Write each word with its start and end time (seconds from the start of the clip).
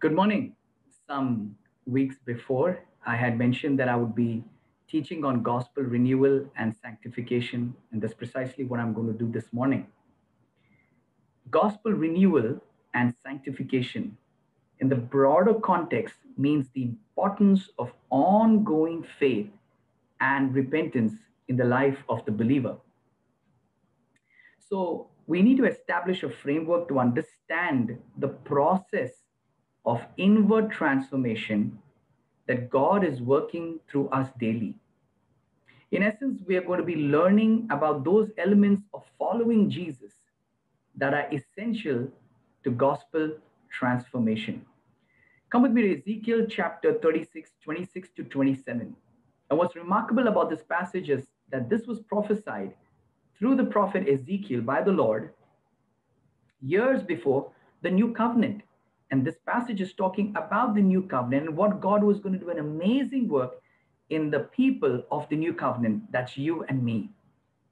Good 0.00 0.14
morning. 0.14 0.56
Some 1.06 1.56
weeks 1.84 2.16
before, 2.24 2.78
I 3.04 3.16
had 3.16 3.36
mentioned 3.36 3.78
that 3.80 3.88
I 3.90 3.96
would 3.96 4.14
be 4.14 4.42
teaching 4.88 5.26
on 5.26 5.42
gospel 5.42 5.82
renewal 5.82 6.46
and 6.56 6.74
sanctification, 6.74 7.74
and 7.92 8.00
that's 8.00 8.14
precisely 8.14 8.64
what 8.64 8.80
I'm 8.80 8.94
going 8.94 9.08
to 9.08 9.12
do 9.12 9.30
this 9.30 9.52
morning. 9.52 9.86
Gospel 11.50 11.92
renewal 11.92 12.62
and 12.94 13.12
sanctification, 13.22 14.16
in 14.78 14.88
the 14.88 14.96
broader 14.96 15.52
context, 15.52 16.14
means 16.38 16.70
the 16.74 16.84
importance 16.84 17.68
of 17.78 17.92
ongoing 18.08 19.04
faith 19.18 19.50
and 20.22 20.54
repentance 20.54 21.12
in 21.48 21.58
the 21.58 21.64
life 21.64 21.98
of 22.08 22.24
the 22.24 22.32
believer. 22.32 22.78
So, 24.66 25.08
we 25.26 25.42
need 25.42 25.58
to 25.58 25.66
establish 25.66 26.22
a 26.22 26.30
framework 26.30 26.88
to 26.88 26.98
understand 26.98 27.98
the 28.16 28.28
process 28.28 29.10
of 29.84 30.00
inward 30.16 30.70
transformation 30.70 31.78
that 32.46 32.70
God 32.70 33.04
is 33.04 33.20
working 33.20 33.78
through 33.90 34.08
us 34.08 34.28
daily. 34.38 34.74
In 35.92 36.02
essence, 36.02 36.40
we 36.46 36.56
are 36.56 36.62
going 36.62 36.78
to 36.78 36.84
be 36.84 36.96
learning 36.96 37.68
about 37.70 38.04
those 38.04 38.30
elements 38.38 38.82
of 38.94 39.04
following 39.18 39.68
Jesus 39.68 40.12
that 40.96 41.14
are 41.14 41.28
essential 41.32 42.08
to 42.64 42.70
gospel 42.70 43.32
transformation. 43.70 44.64
Come 45.50 45.62
with 45.62 45.72
me 45.72 45.82
to 45.82 45.98
Ezekiel 45.98 46.46
chapter 46.48 46.94
36, 46.94 47.50
26 47.64 48.08
to 48.16 48.24
27. 48.24 48.94
And 49.50 49.58
what's 49.58 49.74
remarkable 49.74 50.28
about 50.28 50.48
this 50.48 50.62
passage 50.62 51.10
is 51.10 51.26
that 51.50 51.68
this 51.68 51.86
was 51.86 52.00
prophesied 52.00 52.74
through 53.36 53.56
the 53.56 53.64
prophet 53.64 54.08
Ezekiel 54.08 54.60
by 54.60 54.82
the 54.82 54.92
Lord 54.92 55.32
years 56.62 57.02
before 57.02 57.50
the 57.82 57.90
new 57.90 58.12
covenant. 58.12 58.62
And 59.10 59.24
this 59.24 59.36
passage 59.46 59.80
is 59.80 59.92
talking 59.92 60.32
about 60.36 60.74
the 60.74 60.80
new 60.80 61.02
covenant 61.02 61.48
and 61.48 61.56
what 61.56 61.80
God 61.80 62.02
was 62.02 62.20
going 62.20 62.32
to 62.32 62.38
do 62.38 62.50
an 62.50 62.58
amazing 62.58 63.28
work 63.28 63.60
in 64.10 64.30
the 64.30 64.40
people 64.40 65.02
of 65.10 65.28
the 65.28 65.36
new 65.36 65.52
covenant. 65.52 66.10
That's 66.12 66.36
you 66.36 66.64
and 66.64 66.82
me. 66.82 67.10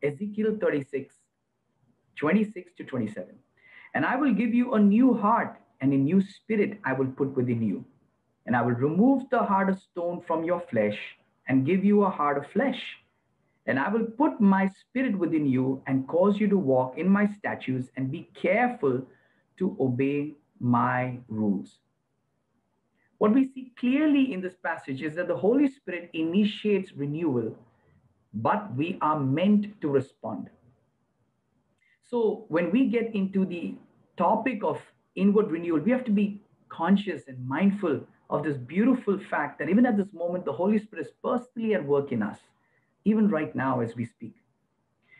Ezekiel 0.02 0.56
36, 0.60 1.14
26 2.16 2.72
to 2.76 2.84
27. 2.84 3.34
And 3.94 4.04
I 4.04 4.16
will 4.16 4.32
give 4.34 4.54
you 4.54 4.74
a 4.74 4.80
new 4.80 5.14
heart 5.14 5.58
and 5.80 5.92
a 5.92 5.96
new 5.96 6.20
spirit 6.20 6.78
I 6.84 6.92
will 6.92 7.06
put 7.06 7.36
within 7.36 7.62
you. 7.62 7.84
And 8.46 8.56
I 8.56 8.62
will 8.62 8.72
remove 8.72 9.28
the 9.30 9.42
heart 9.42 9.68
of 9.68 9.78
stone 9.78 10.22
from 10.26 10.44
your 10.44 10.60
flesh 10.70 10.98
and 11.48 11.66
give 11.66 11.84
you 11.84 12.04
a 12.04 12.10
heart 12.10 12.38
of 12.38 12.50
flesh. 12.52 12.80
And 13.66 13.78
I 13.78 13.88
will 13.88 14.04
put 14.04 14.40
my 14.40 14.70
spirit 14.80 15.18
within 15.18 15.46
you 15.46 15.82
and 15.86 16.08
cause 16.08 16.40
you 16.40 16.48
to 16.48 16.56
walk 16.56 16.96
in 16.96 17.08
my 17.08 17.26
statutes 17.26 17.88
and 17.96 18.10
be 18.10 18.30
careful 18.34 19.02
to 19.58 19.76
obey 19.78 20.34
my 20.60 21.18
rules. 21.28 21.78
What 23.18 23.34
we 23.34 23.48
see 23.52 23.72
clearly 23.78 24.32
in 24.32 24.40
this 24.40 24.54
passage 24.62 25.02
is 25.02 25.16
that 25.16 25.26
the 25.26 25.36
Holy 25.36 25.68
Spirit 25.68 26.10
initiates 26.12 26.92
renewal, 26.92 27.56
but 28.32 28.74
we 28.76 28.96
are 29.00 29.18
meant 29.18 29.80
to 29.80 29.88
respond. 29.88 30.50
So 32.04 32.44
when 32.48 32.70
we 32.70 32.86
get 32.86 33.14
into 33.14 33.44
the 33.44 33.74
topic 34.16 34.62
of 34.62 34.80
inward 35.16 35.50
renewal, 35.50 35.80
we 35.80 35.90
have 35.90 36.04
to 36.04 36.12
be 36.12 36.40
conscious 36.68 37.22
and 37.26 37.46
mindful 37.46 38.00
of 38.30 38.44
this 38.44 38.56
beautiful 38.56 39.18
fact 39.30 39.58
that 39.58 39.68
even 39.68 39.84
at 39.84 39.96
this 39.96 40.12
moment, 40.12 40.44
the 40.44 40.52
Holy 40.52 40.78
Spirit 40.78 41.06
is 41.06 41.12
personally 41.22 41.74
at 41.74 41.84
work 41.84 42.12
in 42.12 42.22
us, 42.22 42.38
even 43.04 43.28
right 43.28 43.54
now 43.54 43.80
as 43.80 43.96
we 43.96 44.04
speak. 44.04 44.34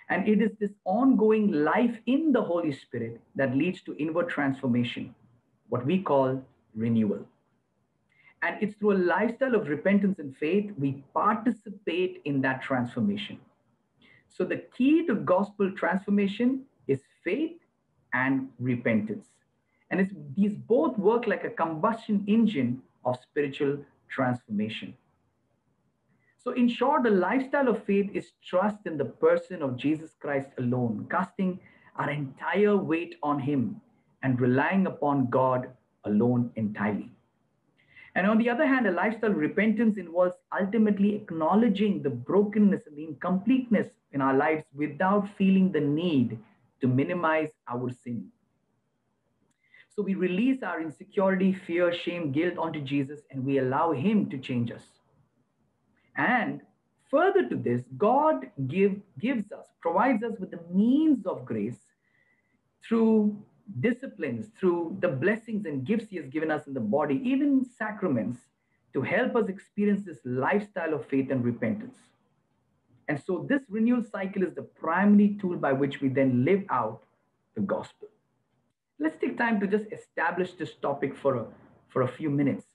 And 0.08 0.26
it 0.28 0.40
is 0.40 0.52
this 0.58 0.70
ongoing 0.84 1.50
life 1.50 1.96
in 2.06 2.32
the 2.32 2.42
Holy 2.42 2.72
Spirit 2.72 3.20
that 3.34 3.56
leads 3.56 3.82
to 3.82 3.96
inward 3.96 4.28
transformation 4.28 5.14
what 5.68 5.84
we 5.84 6.00
call 6.00 6.42
renewal. 6.74 7.26
And 8.42 8.56
it's 8.62 8.76
through 8.76 8.92
a 8.92 9.04
lifestyle 9.14 9.54
of 9.54 9.68
repentance 9.68 10.18
and 10.18 10.36
faith 10.36 10.70
we 10.78 11.02
participate 11.12 12.22
in 12.24 12.40
that 12.42 12.62
transformation. 12.62 13.38
So 14.28 14.44
the 14.44 14.62
key 14.76 15.06
to 15.06 15.16
gospel 15.16 15.72
transformation 15.72 16.62
is 16.86 17.00
faith 17.24 17.56
and 18.12 18.48
repentance. 18.58 19.26
And 19.90 20.08
these 20.36 20.52
both 20.68 20.98
work 20.98 21.26
like 21.26 21.44
a 21.44 21.50
combustion 21.50 22.24
engine 22.26 22.82
of 23.04 23.18
spiritual 23.22 23.78
transformation. 24.08 24.94
So, 26.38 26.52
in 26.52 26.68
short, 26.68 27.02
the 27.02 27.10
lifestyle 27.10 27.68
of 27.68 27.84
faith 27.84 28.10
is 28.14 28.32
trust 28.44 28.86
in 28.86 28.96
the 28.96 29.04
person 29.04 29.62
of 29.62 29.76
Jesus 29.76 30.12
Christ 30.20 30.50
alone, 30.58 31.06
casting 31.10 31.58
our 31.96 32.10
entire 32.10 32.76
weight 32.76 33.16
on 33.22 33.40
Him 33.40 33.80
and 34.22 34.40
relying 34.40 34.86
upon 34.86 35.30
God 35.30 35.70
alone 36.04 36.50
entirely. 36.56 37.10
And 38.14 38.26
on 38.26 38.38
the 38.38 38.50
other 38.50 38.66
hand, 38.66 38.86
a 38.86 38.90
lifestyle 38.90 39.32
repentance 39.32 39.96
involves 39.96 40.34
ultimately 40.58 41.14
acknowledging 41.14 42.02
the 42.02 42.10
brokenness 42.10 42.86
and 42.86 42.96
the 42.96 43.04
incompleteness 43.04 43.88
in 44.12 44.20
our 44.20 44.34
lives 44.34 44.64
without 44.74 45.28
feeling 45.36 45.70
the 45.70 45.80
need 45.80 46.38
to 46.80 46.88
minimize 46.88 47.50
our 47.68 47.90
sin. 47.90 48.28
So 49.94 50.02
we 50.02 50.14
release 50.14 50.62
our 50.62 50.80
insecurity, 50.80 51.52
fear, 51.52 51.92
shame, 51.92 52.32
guilt 52.32 52.56
onto 52.56 52.80
Jesus 52.80 53.20
and 53.30 53.44
we 53.44 53.58
allow 53.58 53.92
Him 53.92 54.30
to 54.30 54.38
change 54.38 54.70
us. 54.70 54.84
And 56.16 56.60
further 57.10 57.48
to 57.48 57.56
this, 57.56 57.82
God 57.96 58.50
give, 58.66 58.96
gives 59.18 59.50
us, 59.52 59.66
provides 59.80 60.22
us 60.22 60.38
with 60.38 60.50
the 60.50 60.60
means 60.72 61.26
of 61.26 61.44
grace 61.44 61.78
through 62.86 63.36
disciplines, 63.80 64.46
through 64.58 64.96
the 65.00 65.08
blessings 65.08 65.66
and 65.66 65.84
gifts 65.84 66.10
He 66.10 66.16
has 66.16 66.26
given 66.26 66.50
us 66.50 66.66
in 66.66 66.74
the 66.74 66.80
body, 66.80 67.20
even 67.24 67.64
sacraments, 67.64 68.38
to 68.92 69.02
help 69.02 69.36
us 69.36 69.48
experience 69.48 70.04
this 70.04 70.18
lifestyle 70.24 70.94
of 70.94 71.06
faith 71.06 71.30
and 71.30 71.44
repentance. 71.44 71.96
And 73.08 73.20
so, 73.22 73.46
this 73.48 73.62
renewal 73.68 74.02
cycle 74.02 74.42
is 74.42 74.54
the 74.54 74.62
primary 74.62 75.36
tool 75.40 75.56
by 75.56 75.72
which 75.72 76.00
we 76.00 76.08
then 76.08 76.44
live 76.44 76.64
out 76.70 77.02
the 77.54 77.62
gospel. 77.62 78.08
Let's 78.98 79.16
take 79.18 79.38
time 79.38 79.60
to 79.60 79.66
just 79.66 79.86
establish 79.92 80.52
this 80.52 80.74
topic 80.74 81.16
for 81.16 81.36
a, 81.36 81.46
for 81.88 82.02
a 82.02 82.08
few 82.08 82.30
minutes. 82.30 82.66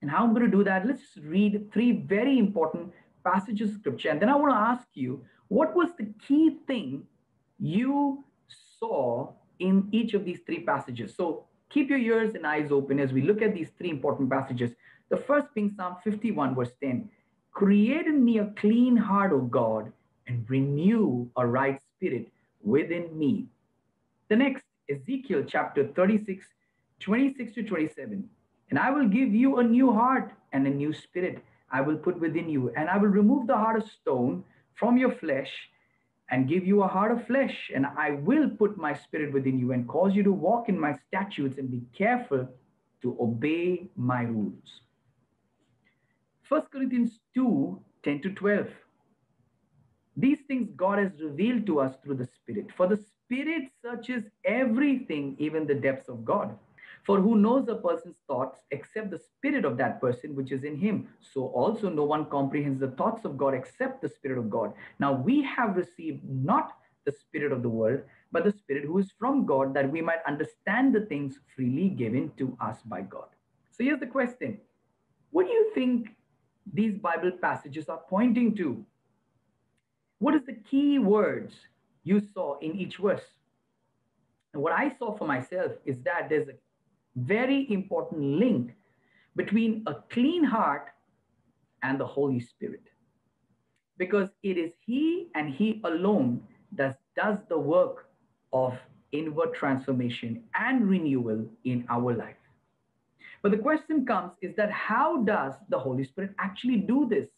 And 0.00 0.10
how 0.10 0.24
I'm 0.24 0.32
going 0.34 0.50
to 0.50 0.56
do 0.56 0.64
that, 0.64 0.86
let's 0.86 1.00
just 1.00 1.18
read 1.24 1.70
three 1.72 1.92
very 1.92 2.38
important 2.38 2.92
passages 3.24 3.70
of 3.70 3.80
scripture. 3.80 4.08
And 4.10 4.20
then 4.20 4.28
I 4.28 4.36
want 4.36 4.52
to 4.52 4.56
ask 4.56 4.88
you, 4.94 5.24
what 5.48 5.76
was 5.76 5.90
the 5.98 6.12
key 6.26 6.58
thing 6.66 7.04
you 7.58 8.24
saw 8.78 9.32
in 9.62 9.88
each 9.92 10.12
of 10.14 10.24
these 10.24 10.40
three 10.44 10.64
passages. 10.64 11.14
So 11.16 11.44
keep 11.70 11.88
your 11.88 11.98
ears 11.98 12.34
and 12.34 12.46
eyes 12.46 12.72
open 12.72 12.98
as 12.98 13.12
we 13.12 13.22
look 13.22 13.40
at 13.40 13.54
these 13.54 13.70
three 13.78 13.90
important 13.90 14.28
passages. 14.28 14.72
The 15.08 15.16
first 15.16 15.46
being 15.54 15.72
Psalm 15.76 15.96
51, 16.02 16.54
verse 16.54 16.72
10 16.82 17.08
Create 17.52 18.06
in 18.06 18.24
me 18.24 18.38
a 18.38 18.52
clean 18.56 18.96
heart, 18.96 19.32
O 19.32 19.40
God, 19.40 19.92
and 20.26 20.48
renew 20.48 21.28
a 21.36 21.46
right 21.46 21.78
spirit 21.94 22.32
within 22.62 23.16
me. 23.16 23.46
The 24.28 24.36
next, 24.36 24.64
Ezekiel 24.90 25.44
chapter 25.46 25.86
36, 25.88 26.44
26 27.00 27.54
to 27.54 27.62
27. 27.62 28.28
And 28.70 28.78
I 28.78 28.90
will 28.90 29.08
give 29.08 29.34
you 29.34 29.58
a 29.58 29.64
new 29.64 29.92
heart 29.92 30.32
and 30.52 30.66
a 30.66 30.70
new 30.70 30.92
spirit 30.92 31.44
I 31.70 31.80
will 31.82 31.96
put 31.96 32.18
within 32.18 32.48
you, 32.48 32.72
and 32.76 32.88
I 32.88 32.98
will 32.98 33.08
remove 33.08 33.46
the 33.46 33.56
heart 33.56 33.80
of 33.80 33.88
stone 33.88 34.44
from 34.74 34.98
your 34.98 35.12
flesh 35.12 35.50
and 36.32 36.48
give 36.48 36.66
you 36.66 36.82
a 36.82 36.88
heart 36.88 37.12
of 37.12 37.26
flesh, 37.26 37.70
and 37.74 37.86
I 37.86 38.12
will 38.12 38.48
put 38.48 38.78
my 38.78 38.94
spirit 38.94 39.34
within 39.34 39.58
you 39.58 39.72
and 39.72 39.86
cause 39.86 40.14
you 40.14 40.22
to 40.22 40.32
walk 40.32 40.70
in 40.70 40.80
my 40.80 40.94
statutes 41.06 41.58
and 41.58 41.70
be 41.70 41.82
careful 41.96 42.48
to 43.02 43.16
obey 43.20 43.90
my 43.96 44.22
rules. 44.22 44.80
1 46.48 46.62
Corinthians 46.72 47.20
2 47.34 47.78
10 48.02 48.22
to 48.22 48.30
12. 48.30 48.66
These 50.16 50.38
things 50.48 50.70
God 50.74 50.98
has 50.98 51.12
revealed 51.20 51.66
to 51.66 51.80
us 51.80 51.94
through 52.02 52.16
the 52.16 52.26
Spirit. 52.26 52.66
For 52.76 52.86
the 52.88 52.96
Spirit 52.96 53.64
searches 53.82 54.24
everything, 54.44 55.36
even 55.38 55.66
the 55.66 55.74
depths 55.74 56.08
of 56.08 56.24
God. 56.24 56.58
For 57.02 57.20
who 57.20 57.36
knows 57.36 57.68
a 57.68 57.74
person's 57.74 58.18
thoughts 58.28 58.58
except 58.70 59.10
the 59.10 59.18
spirit 59.18 59.64
of 59.64 59.76
that 59.78 60.00
person 60.00 60.36
which 60.36 60.52
is 60.52 60.62
in 60.62 60.76
him? 60.76 61.08
So 61.20 61.46
also 61.46 61.90
no 61.90 62.04
one 62.04 62.26
comprehends 62.26 62.78
the 62.78 62.92
thoughts 62.92 63.24
of 63.24 63.36
God 63.36 63.54
except 63.54 64.02
the 64.02 64.08
Spirit 64.08 64.38
of 64.38 64.48
God. 64.48 64.72
Now 65.00 65.12
we 65.12 65.42
have 65.42 65.76
received 65.76 66.22
not 66.28 66.72
the 67.04 67.12
Spirit 67.12 67.50
of 67.50 67.62
the 67.62 67.68
world, 67.68 68.00
but 68.30 68.44
the 68.44 68.52
Spirit 68.52 68.84
who 68.84 68.98
is 68.98 69.12
from 69.18 69.44
God, 69.44 69.74
that 69.74 69.90
we 69.90 70.00
might 70.00 70.20
understand 70.26 70.94
the 70.94 71.06
things 71.06 71.40
freely 71.56 71.88
given 71.88 72.30
to 72.38 72.56
us 72.60 72.78
by 72.84 73.00
God. 73.00 73.26
So 73.72 73.82
here's 73.82 74.00
the 74.00 74.06
question 74.06 74.60
What 75.30 75.46
do 75.46 75.52
you 75.52 75.72
think 75.74 76.10
these 76.72 76.96
Bible 76.98 77.32
passages 77.32 77.88
are 77.88 78.00
pointing 78.08 78.54
to? 78.56 78.84
What 80.20 80.36
is 80.36 80.46
the 80.46 80.54
key 80.70 81.00
words 81.00 81.52
you 82.04 82.20
saw 82.32 82.60
in 82.60 82.76
each 82.76 82.98
verse? 82.98 83.24
And 84.54 84.62
what 84.62 84.72
I 84.72 84.94
saw 84.98 85.16
for 85.16 85.26
myself 85.26 85.72
is 85.84 85.98
that 86.02 86.28
there's 86.28 86.46
a 86.46 86.52
very 87.16 87.70
important 87.72 88.22
link 88.22 88.74
between 89.36 89.82
a 89.86 89.94
clean 90.10 90.44
heart 90.44 90.88
and 91.82 91.98
the 91.98 92.06
Holy 92.06 92.40
Spirit. 92.40 92.82
Because 93.98 94.30
it 94.42 94.56
is 94.56 94.72
He 94.84 95.28
and 95.34 95.50
He 95.50 95.80
alone 95.84 96.42
that 96.72 96.98
does 97.16 97.38
the 97.48 97.58
work 97.58 98.08
of 98.52 98.78
inward 99.12 99.54
transformation 99.54 100.42
and 100.54 100.88
renewal 100.88 101.46
in 101.64 101.84
our 101.88 102.14
life. 102.14 102.36
But 103.42 103.50
the 103.50 103.58
question 103.58 104.06
comes 104.06 104.32
is 104.40 104.54
that 104.56 104.70
how 104.70 105.22
does 105.24 105.54
the 105.68 105.78
Holy 105.78 106.04
Spirit 106.04 106.32
actually 106.38 106.76
do 106.76 107.06
this 107.08 107.28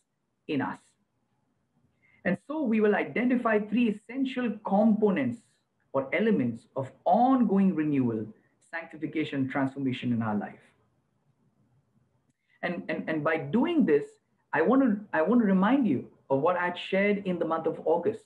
in 0.48 0.60
us? 0.60 0.78
And 2.24 2.38
so 2.46 2.62
we 2.62 2.80
will 2.80 2.94
identify 2.94 3.58
three 3.58 3.88
essential 3.88 4.52
components 4.64 5.38
or 5.92 6.08
elements 6.14 6.66
of 6.76 6.90
ongoing 7.04 7.74
renewal, 7.74 8.26
sanctification, 8.74 9.48
transformation 9.48 10.12
in 10.12 10.22
our 10.22 10.34
life. 10.34 10.64
And, 12.62 12.82
and, 12.88 13.08
and 13.08 13.22
by 13.22 13.36
doing 13.36 13.84
this, 13.84 14.04
I 14.52 14.62
want 14.62 14.82
to 14.82 14.90
I 15.12 15.20
want 15.22 15.40
to 15.42 15.46
remind 15.46 15.86
you 15.86 16.06
of 16.30 16.40
what 16.40 16.56
I 16.56 16.66
had 16.66 16.78
shared 16.78 17.18
in 17.26 17.38
the 17.38 17.44
month 17.44 17.66
of 17.66 17.80
August. 17.84 18.24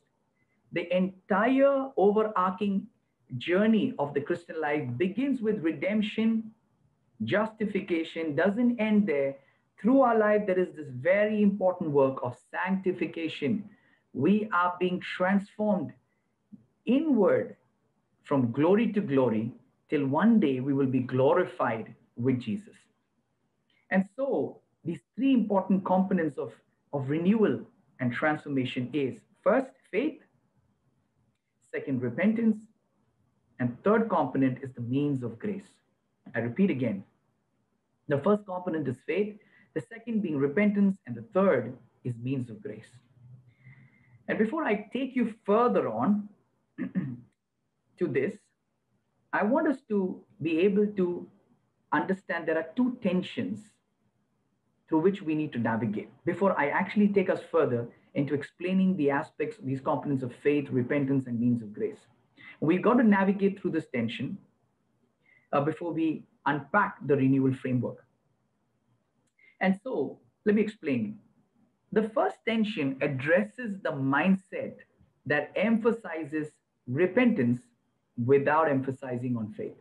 The 0.73 0.85
entire 0.95 1.89
overarching 1.97 2.87
journey 3.39 3.95
of 3.99 4.15
the 4.15 4.21
Christian 4.21 4.61
life 4.61 4.85
begins 4.97 5.41
with 5.41 5.59
redemption, 5.71 6.53
justification, 7.25 8.37
doesn't 8.37 8.79
end 8.79 9.07
there. 9.07 9.37
Through 9.81 10.03
our 10.03 10.19
life, 10.19 10.43
there 10.47 10.59
is 10.59 10.71
this 10.77 10.91
very 10.91 11.43
important 11.43 11.91
work 11.91 12.19
of 12.23 12.37
sanctification. 12.51 13.65
We 14.13 14.49
are 14.53 14.75
being 14.79 15.01
transformed 15.17 15.93
inward 16.85 17.57
from 18.25 18.53
glory 18.53 18.93
to 18.93 19.01
glory 19.01 19.53
till 19.91 20.07
one 20.07 20.39
day 20.41 20.61
we 20.61 20.73
will 20.73 20.87
be 20.87 21.01
glorified 21.01 21.95
with 22.17 22.41
Jesus. 22.41 22.75
And 23.91 24.05
so 24.17 24.61
these 24.85 25.01
three 25.17 25.33
important 25.33 25.85
components 25.85 26.39
of, 26.39 26.53
of 26.93 27.09
renewal 27.09 27.61
and 28.01 28.13
transformation 28.13 28.91
is 28.93 29.21
first 29.43 29.69
faith, 29.91 30.21
second 31.73 32.03
repentance, 32.03 32.57
and 33.61 33.77
third 33.83 34.09
component 34.09 34.63
is 34.63 34.71
the 34.75 34.83
means 34.83 35.23
of 35.23 35.39
grace. 35.39 35.69
I 36.35 36.41
repeat 36.41 36.71
again. 36.71 37.05
The 38.09 38.19
first 38.19 38.45
component 38.47 38.87
is 38.89 38.97
faith, 39.07 39.37
the 39.75 39.81
second 39.81 40.23
being 40.23 40.39
repentance, 40.39 40.97
and 41.07 41.17
the 41.17 41.25
third 41.35 41.77
is 42.05 42.15
means 42.23 42.51
of 42.51 42.63
grace. 42.63 42.89
And 44.29 44.39
before 44.39 44.65
I 44.65 44.89
take 44.93 45.17
you 45.17 45.35
further 45.45 45.89
on 45.89 46.29
to 46.79 48.07
this, 48.07 48.35
I 49.33 49.43
want 49.43 49.69
us 49.69 49.79
to 49.89 50.21
be 50.41 50.61
able 50.61 50.87
to 50.87 51.27
understand 51.93 52.47
there 52.47 52.59
are 52.59 52.69
two 52.77 52.97
tensions 53.03 53.61
through 54.89 55.01
which 55.01 55.23
we 55.23 55.35
need 55.35 55.53
to 55.53 55.59
navigate 55.59 56.09
before 56.25 56.59
I 56.59 56.69
actually 56.69 57.09
take 57.09 57.29
us 57.29 57.41
further 57.51 57.89
into 58.15 58.35
explaining 58.35 58.97
the 58.97 59.11
aspects, 59.11 59.57
these 59.63 59.81
components 59.81 60.23
of 60.23 60.35
faith, 60.35 60.69
repentance, 60.71 61.27
and 61.27 61.39
means 61.39 61.63
of 61.63 61.73
grace. 61.75 62.07
We've 62.61 62.83
got 62.83 62.95
to 62.95 63.05
navigate 63.05 63.61
through 63.61 63.73
this 63.73 63.87
tension 63.95 64.39
uh, 65.53 65.61
before 65.61 65.93
we 65.93 66.25
unpack 66.47 66.97
the 67.07 67.17
renewal 67.17 67.55
framework. 67.55 68.05
And 69.61 69.79
so 69.83 70.19
let 70.45 70.55
me 70.55 70.63
explain. 70.63 71.19
The 71.93 72.09
first 72.11 72.37
tension 72.47 72.97
addresses 73.03 73.77
the 73.83 73.93
mindset 73.93 74.77
that 75.27 75.53
emphasizes 75.57 76.49
repentance 76.87 77.61
without 78.25 78.69
emphasizing 78.69 79.37
on 79.37 79.53
faith. 79.53 79.77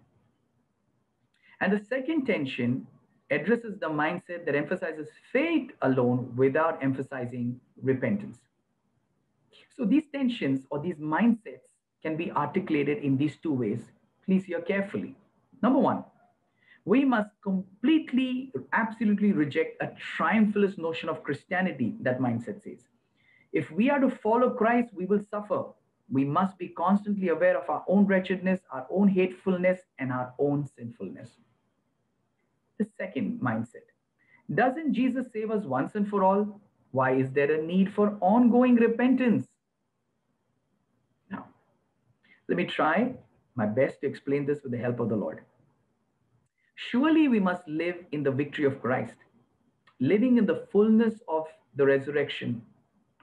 And 1.60 1.74
the 1.74 1.84
second 1.84 2.26
tension 2.26 2.86
addresses 3.30 3.78
the 3.80 3.88
mindset 3.88 4.46
that 4.46 4.56
emphasizes 4.56 5.08
faith 5.32 5.72
alone 5.82 6.32
without 6.36 6.82
emphasizing 6.82 7.60
repentance. 7.82 8.38
So 9.76 9.86
these 9.86 10.04
tensions 10.12 10.66
or 10.70 10.80
these 10.80 10.98
mindsets 10.98 11.68
can 12.02 12.16
be 12.16 12.32
articulated 12.32 13.00
in 13.00 13.18
these 13.18 13.38
two 13.38 13.54
ways. 13.54 13.82
Please 14.26 14.46
hear 14.46 14.62
carefully. 14.62 15.16
Number 15.62 15.80
one, 15.80 16.04
we 16.86 17.04
must 17.04 17.30
completely, 17.44 18.52
absolutely 18.72 19.34
reject 19.34 19.82
a 19.82 19.92
triumphalist 20.18 20.78
notion 20.78 21.10
of 21.10 21.24
Christianity, 21.24 21.96
that 22.02 22.20
mindset 22.20 22.64
says. 22.64 22.88
If 23.52 23.70
we 23.72 23.90
are 23.90 24.00
to 24.00 24.10
follow 24.10 24.52
Christ, 24.52 24.90
we 24.94 25.06
will 25.06 25.22
suffer. 25.30 25.66
We 26.10 26.24
must 26.24 26.58
be 26.58 26.70
constantly 26.70 27.30
aware 27.30 27.58
of 27.58 27.70
our 27.70 27.84
own 27.88 28.06
wretchedness, 28.06 28.62
our 28.72 28.88
own 28.90 29.10
hatefulness, 29.10 29.82
and 30.00 30.12
our 30.12 30.34
own 30.40 30.66
sinfulness. 30.66 31.32
The 32.78 32.86
second 32.98 33.42
mindset 33.42 33.88
Doesn't 34.54 34.94
Jesus 34.94 35.28
save 35.34 35.52
us 35.52 35.66
once 35.66 35.96
and 35.96 36.08
for 36.08 36.24
all? 36.24 36.62
Why 36.92 37.12
is 37.12 37.32
there 37.32 37.52
a 37.52 37.62
need 37.62 37.94
for 37.94 38.18
ongoing 38.22 38.76
repentance? 38.76 39.48
Now, 41.30 41.48
let 42.48 42.58
me 42.58 42.66
try 42.66 43.14
my 43.56 43.66
best 43.66 44.00
to 44.02 44.08
explain 44.08 44.46
this 44.46 44.64
with 44.64 44.72
the 44.72 44.78
help 44.78 45.00
of 45.00 45.10
the 45.10 45.16
Lord. 45.16 45.42
Surely 46.76 47.28
we 47.28 47.40
must 47.40 47.68
live 47.68 47.98
in 48.12 48.24
the 48.24 48.32
victory 48.32 48.66
of 48.66 48.80
Christ, 48.82 49.16
living 50.00 50.38
in 50.38 50.46
the 50.46 50.68
fullness 50.72 51.22
of 51.28 51.48
the 51.76 51.86
resurrection 51.86 52.62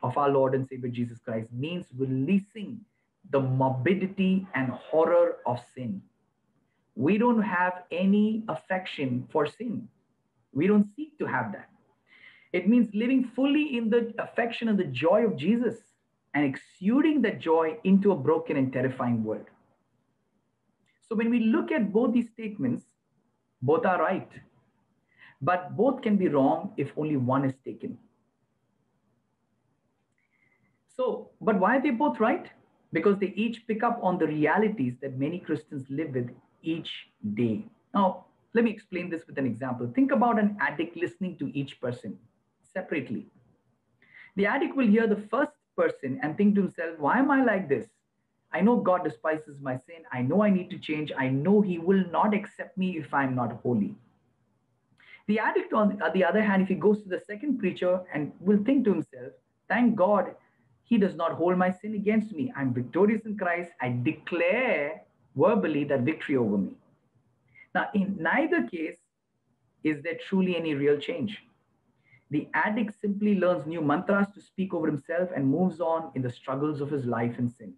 of 0.04 0.18
our 0.18 0.28
Lord 0.28 0.54
and 0.54 0.68
Savior 0.68 0.90
Jesus 0.90 1.18
Christ 1.18 1.48
means 1.50 1.86
releasing 1.96 2.78
the 3.30 3.40
morbidity 3.40 4.46
and 4.54 4.68
horror 4.70 5.38
of 5.46 5.58
sin. 5.74 6.02
We 6.94 7.16
don't 7.16 7.42
have 7.42 7.84
any 7.90 8.44
affection 8.48 9.26
for 9.32 9.46
sin. 9.46 9.88
We 10.52 10.66
don't 10.66 10.86
seek 10.94 11.18
to 11.18 11.26
have 11.26 11.52
that. 11.52 11.70
It 12.52 12.68
means 12.68 12.94
living 12.94 13.24
fully 13.34 13.78
in 13.78 13.88
the 13.88 14.12
affection 14.18 14.68
and 14.68 14.78
the 14.78 14.84
joy 14.84 15.24
of 15.24 15.36
Jesus 15.36 15.76
and 16.34 16.44
exuding 16.44 17.22
that 17.22 17.40
joy 17.40 17.78
into 17.84 18.12
a 18.12 18.16
broken 18.16 18.58
and 18.58 18.72
terrifying 18.72 19.24
world. 19.24 19.46
So 21.08 21.16
when 21.16 21.30
we 21.30 21.40
look 21.40 21.72
at 21.72 21.92
both 21.92 22.12
these 22.12 22.28
statements, 22.30 22.84
both 23.62 23.86
are 23.86 23.98
right, 23.98 24.30
but 25.40 25.76
both 25.76 26.02
can 26.02 26.16
be 26.16 26.28
wrong 26.28 26.74
if 26.76 26.92
only 26.96 27.16
one 27.16 27.44
is 27.46 27.54
taken. 27.64 27.96
So, 30.96 31.30
but 31.40 31.58
why 31.58 31.76
are 31.76 31.82
they 31.82 31.90
both 31.90 32.20
right? 32.20 32.48
Because 32.92 33.18
they 33.18 33.32
each 33.34 33.66
pick 33.66 33.82
up 33.82 33.98
on 34.02 34.18
the 34.18 34.26
realities 34.26 34.94
that 35.02 35.18
many 35.18 35.40
Christians 35.40 35.84
live 35.90 36.14
with 36.14 36.30
each 36.62 37.08
day. 37.34 37.64
Now, 37.92 38.26
let 38.54 38.64
me 38.64 38.70
explain 38.70 39.10
this 39.10 39.26
with 39.26 39.36
an 39.38 39.46
example. 39.46 39.90
Think 39.92 40.12
about 40.12 40.38
an 40.38 40.56
addict 40.60 40.96
listening 40.96 41.36
to 41.38 41.56
each 41.58 41.80
person 41.80 42.16
separately. 42.62 43.26
The 44.36 44.46
addict 44.46 44.76
will 44.76 44.86
hear 44.86 45.08
the 45.08 45.16
first 45.16 45.52
person 45.76 46.20
and 46.22 46.36
think 46.36 46.54
to 46.54 46.62
himself, 46.62 46.98
Why 46.98 47.18
am 47.18 47.30
I 47.30 47.42
like 47.44 47.68
this? 47.68 47.88
I 48.52 48.60
know 48.60 48.76
God 48.76 49.02
despises 49.02 49.60
my 49.60 49.76
sin. 49.76 50.04
I 50.12 50.22
know 50.22 50.44
I 50.44 50.50
need 50.50 50.70
to 50.70 50.78
change. 50.78 51.10
I 51.18 51.28
know 51.28 51.60
He 51.60 51.78
will 51.78 52.04
not 52.12 52.32
accept 52.32 52.78
me 52.78 52.96
if 52.96 53.12
I'm 53.12 53.34
not 53.34 53.60
holy. 53.64 53.96
The 55.26 55.40
addict, 55.40 55.72
on 55.72 56.00
the 56.14 56.24
other 56.24 56.42
hand, 56.42 56.62
if 56.62 56.68
he 56.68 56.74
goes 56.74 57.02
to 57.02 57.08
the 57.08 57.18
second 57.18 57.58
preacher 57.58 58.00
and 58.12 58.30
will 58.40 58.62
think 58.62 58.84
to 58.84 58.92
himself, 58.92 59.32
Thank 59.68 59.96
God 59.96 60.34
he 60.84 60.98
does 60.98 61.14
not 61.14 61.32
hold 61.32 61.56
my 61.58 61.70
sin 61.70 61.94
against 61.94 62.32
me. 62.32 62.52
I'm 62.56 62.72
victorious 62.72 63.22
in 63.24 63.36
Christ. 63.36 63.70
I 63.80 63.98
declare 64.02 65.02
verbally 65.34 65.84
that 65.84 66.00
victory 66.00 66.36
over 66.36 66.58
me. 66.58 66.72
Now, 67.74 67.88
in 67.94 68.16
neither 68.20 68.66
case 68.68 68.98
is 69.82 70.02
there 70.02 70.18
truly 70.28 70.56
any 70.56 70.74
real 70.74 70.98
change. 70.98 71.38
The 72.30 72.48
addict 72.54 72.94
simply 73.00 73.34
learns 73.34 73.66
new 73.66 73.80
mantras 73.80 74.28
to 74.34 74.40
speak 74.40 74.72
over 74.72 74.86
himself 74.86 75.30
and 75.34 75.46
moves 75.46 75.80
on 75.80 76.10
in 76.14 76.22
the 76.22 76.30
struggles 76.30 76.80
of 76.80 76.90
his 76.90 77.04
life 77.04 77.38
in 77.38 77.48
sin. 77.48 77.74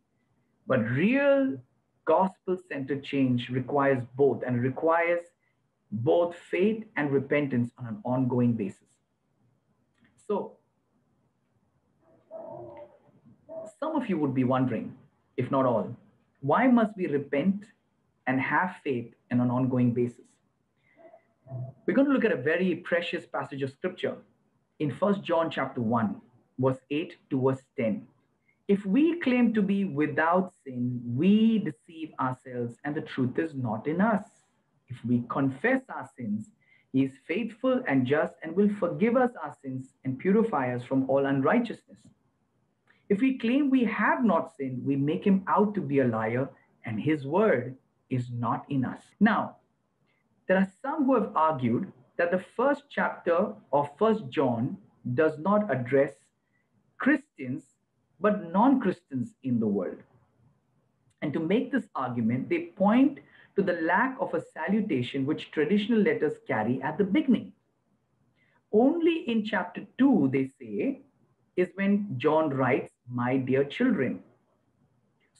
But 0.66 0.80
real 0.90 1.56
gospel 2.04 2.56
centered 2.68 3.04
change 3.04 3.48
requires 3.50 4.04
both 4.16 4.42
and 4.46 4.62
requires 4.62 5.20
both 5.90 6.34
faith 6.50 6.84
and 6.96 7.10
repentance 7.10 7.70
on 7.78 7.86
an 7.86 7.98
ongoing 8.04 8.52
basis. 8.52 8.88
So, 10.26 10.55
some 13.78 13.94
of 13.94 14.08
you 14.08 14.18
would 14.18 14.34
be 14.34 14.44
wondering, 14.44 14.94
if 15.36 15.50
not 15.50 15.66
all, 15.66 15.94
why 16.40 16.66
must 16.66 16.96
we 16.96 17.06
repent 17.06 17.64
and 18.26 18.40
have 18.40 18.76
faith 18.82 19.12
on 19.30 19.40
an 19.40 19.50
ongoing 19.50 19.92
basis? 19.92 20.24
We're 21.86 21.94
going 21.94 22.08
to 22.08 22.12
look 22.12 22.24
at 22.24 22.32
a 22.32 22.36
very 22.36 22.76
precious 22.76 23.26
passage 23.26 23.62
of 23.62 23.70
scripture 23.70 24.16
in 24.78 24.90
First 24.90 25.22
John 25.22 25.50
chapter 25.50 25.80
1, 25.80 26.20
verse 26.58 26.78
8 26.90 27.16
to 27.30 27.40
verse 27.40 27.62
10. 27.76 28.06
If 28.68 28.84
we 28.84 29.20
claim 29.20 29.54
to 29.54 29.62
be 29.62 29.84
without 29.84 30.52
sin, 30.64 31.00
we 31.14 31.58
deceive 31.58 32.12
ourselves 32.18 32.76
and 32.84 32.94
the 32.94 33.02
truth 33.02 33.38
is 33.38 33.54
not 33.54 33.86
in 33.86 34.00
us. 34.00 34.24
If 34.88 34.96
we 35.04 35.22
confess 35.28 35.82
our 35.88 36.08
sins, 36.16 36.50
he 36.92 37.04
is 37.04 37.12
faithful 37.28 37.82
and 37.86 38.06
just 38.06 38.34
and 38.42 38.56
will 38.56 38.70
forgive 38.80 39.16
us 39.16 39.30
our 39.42 39.54
sins 39.62 39.92
and 40.04 40.18
purify 40.18 40.74
us 40.74 40.82
from 40.82 41.08
all 41.10 41.26
unrighteousness. 41.26 41.98
If 43.08 43.20
we 43.20 43.38
claim 43.38 43.70
we 43.70 43.84
have 43.84 44.24
not 44.24 44.56
sinned, 44.56 44.84
we 44.84 44.96
make 44.96 45.24
him 45.24 45.44
out 45.46 45.74
to 45.74 45.80
be 45.80 46.00
a 46.00 46.08
liar 46.08 46.48
and 46.84 47.00
his 47.00 47.26
word 47.26 47.76
is 48.10 48.30
not 48.30 48.64
in 48.68 48.84
us. 48.84 49.02
Now, 49.20 49.56
there 50.48 50.56
are 50.56 50.72
some 50.82 51.04
who 51.04 51.14
have 51.14 51.32
argued 51.36 51.92
that 52.16 52.30
the 52.30 52.44
first 52.56 52.84
chapter 52.88 53.52
of 53.72 53.96
First 53.98 54.28
John 54.30 54.76
does 55.14 55.38
not 55.38 55.70
address 55.70 56.14
Christians 56.98 57.64
but 58.20 58.52
non 58.52 58.80
Christians 58.80 59.34
in 59.42 59.60
the 59.60 59.66
world. 59.66 59.98
And 61.22 61.32
to 61.32 61.40
make 61.40 61.70
this 61.70 61.88
argument, 61.94 62.48
they 62.48 62.72
point 62.76 63.20
to 63.56 63.62
the 63.62 63.80
lack 63.82 64.16
of 64.20 64.34
a 64.34 64.40
salutation 64.40 65.26
which 65.26 65.50
traditional 65.50 66.00
letters 66.00 66.38
carry 66.46 66.80
at 66.82 66.98
the 66.98 67.04
beginning. 67.04 67.52
Only 68.72 69.28
in 69.28 69.44
chapter 69.44 69.86
2, 69.98 70.30
they 70.32 70.46
say, 70.46 71.02
is 71.56 71.68
when 71.74 72.14
John 72.18 72.50
writes, 72.50 72.92
My 73.10 73.36
dear 73.36 73.64
children. 73.64 74.20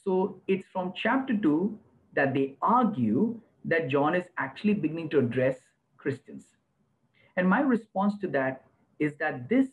So 0.03 0.41
it's 0.47 0.67
from 0.71 0.93
chapter 0.95 1.35
2 1.35 1.77
that 2.13 2.33
they 2.33 2.55
argue 2.61 3.39
that 3.65 3.89
John 3.89 4.15
is 4.15 4.25
actually 4.37 4.73
beginning 4.73 5.09
to 5.09 5.19
address 5.19 5.57
Christians. 5.97 6.45
And 7.35 7.47
my 7.47 7.61
response 7.61 8.17
to 8.21 8.27
that 8.29 8.63
is 8.99 9.15
that 9.17 9.49
this 9.49 9.67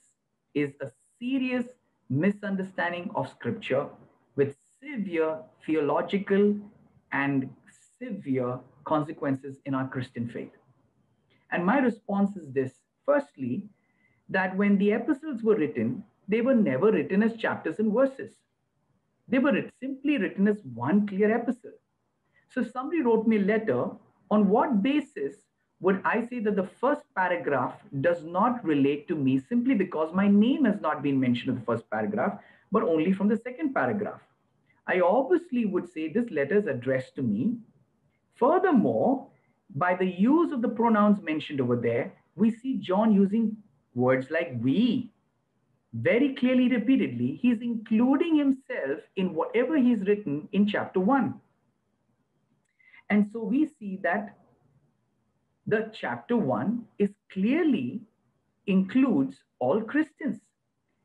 is 0.55 0.73
a 0.81 0.91
serious 1.19 1.67
misunderstanding 2.11 3.11
of 3.15 3.31
scripture 3.31 3.87
with 4.37 4.57
severe 4.83 5.39
theological 5.65 6.57
and 7.13 7.49
severe 7.99 8.59
consequences 8.85 9.59
in 9.65 9.75
our 9.75 9.89
Christian 9.89 10.29
faith. 10.29 10.51
And 11.53 11.65
my 11.65 11.79
response 11.79 12.37
is 12.37 12.53
this 12.53 12.73
firstly, 13.07 13.63
that 14.29 14.57
when 14.57 14.79
the 14.79 14.93
epistles 14.93 15.43
were 15.43 15.57
written, 15.57 16.03
they 16.29 16.41
were 16.41 16.55
never 16.55 16.91
written 16.93 17.23
as 17.23 17.37
chapters 17.37 17.79
and 17.79 17.93
verses. 17.93 18.33
They 19.29 19.39
were 19.39 19.71
simply 19.81 20.19
written 20.19 20.49
as 20.49 20.61
one 20.75 21.07
clear 21.07 21.35
episode. 21.35 21.79
So 22.49 22.63
somebody 22.63 23.03
wrote 23.03 23.27
me 23.27 23.37
a 23.37 23.41
letter, 23.41 23.87
on 24.31 24.49
what 24.49 24.83
basis 24.83 25.37
would 25.81 26.01
I 26.05 26.27
say 26.27 26.39
that 26.41 26.57
the 26.57 26.67
first 26.81 27.03
paragraph 27.15 27.75
does 28.01 28.25
not 28.25 28.65
relate 28.65 29.07
to 29.09 29.15
me 29.15 29.39
simply 29.39 29.75
because 29.75 30.15
my 30.15 30.29
name 30.29 30.65
has 30.65 30.81
not 30.81 31.03
been 31.03 31.21
mentioned 31.21 31.51
in 31.51 31.55
the 31.57 31.65
first 31.65 31.89
paragraph, 31.91 32.39
but 32.73 32.83
only 32.83 33.13
from 33.13 33.29
the 33.29 33.37
second 33.37 33.75
paragraph? 33.75 34.21
I 34.87 35.01
obviously 35.01 35.65
would 35.67 35.89
say 35.91 36.09
this 36.09 36.31
letter 36.31 36.59
is 36.59 36.67
addressed 36.67 37.17
to 37.17 37.23
me. 37.23 37.57
Furthermore, 38.35 39.29
by 39.75 39.95
the 39.95 40.07
use 40.07 40.53
of 40.53 40.63
the 40.63 40.69
pronouns 40.69 41.23
mentioned 41.23 41.61
over 41.61 41.77
there, 41.77 42.13
we 42.37 42.51
see 42.51 42.77
John 42.77 43.13
using 43.13 43.57
words 43.95 44.31
like 44.31 44.57
we. 44.61 45.11
Very 45.95 46.35
clearly, 46.35 46.69
repeatedly, 46.69 47.39
he's 47.41 47.63
including 47.63 48.37
himself 48.37 48.99
in 49.15 49.33
whatever 49.33 49.77
he's 49.77 50.01
written 50.01 50.49
in 50.51 50.67
chapter 50.67 50.99
1. 50.99 51.35
And 53.11 53.31
so 53.33 53.45
we 53.45 53.67
see 53.67 54.01
that 54.03 54.37
the 55.69 55.91
chapter 55.95 56.37
1 56.37 56.85
is 56.99 57.11
clearly 57.31 58.03
includes 58.67 59.37
all 59.61 59.81
Christians. 59.81 60.41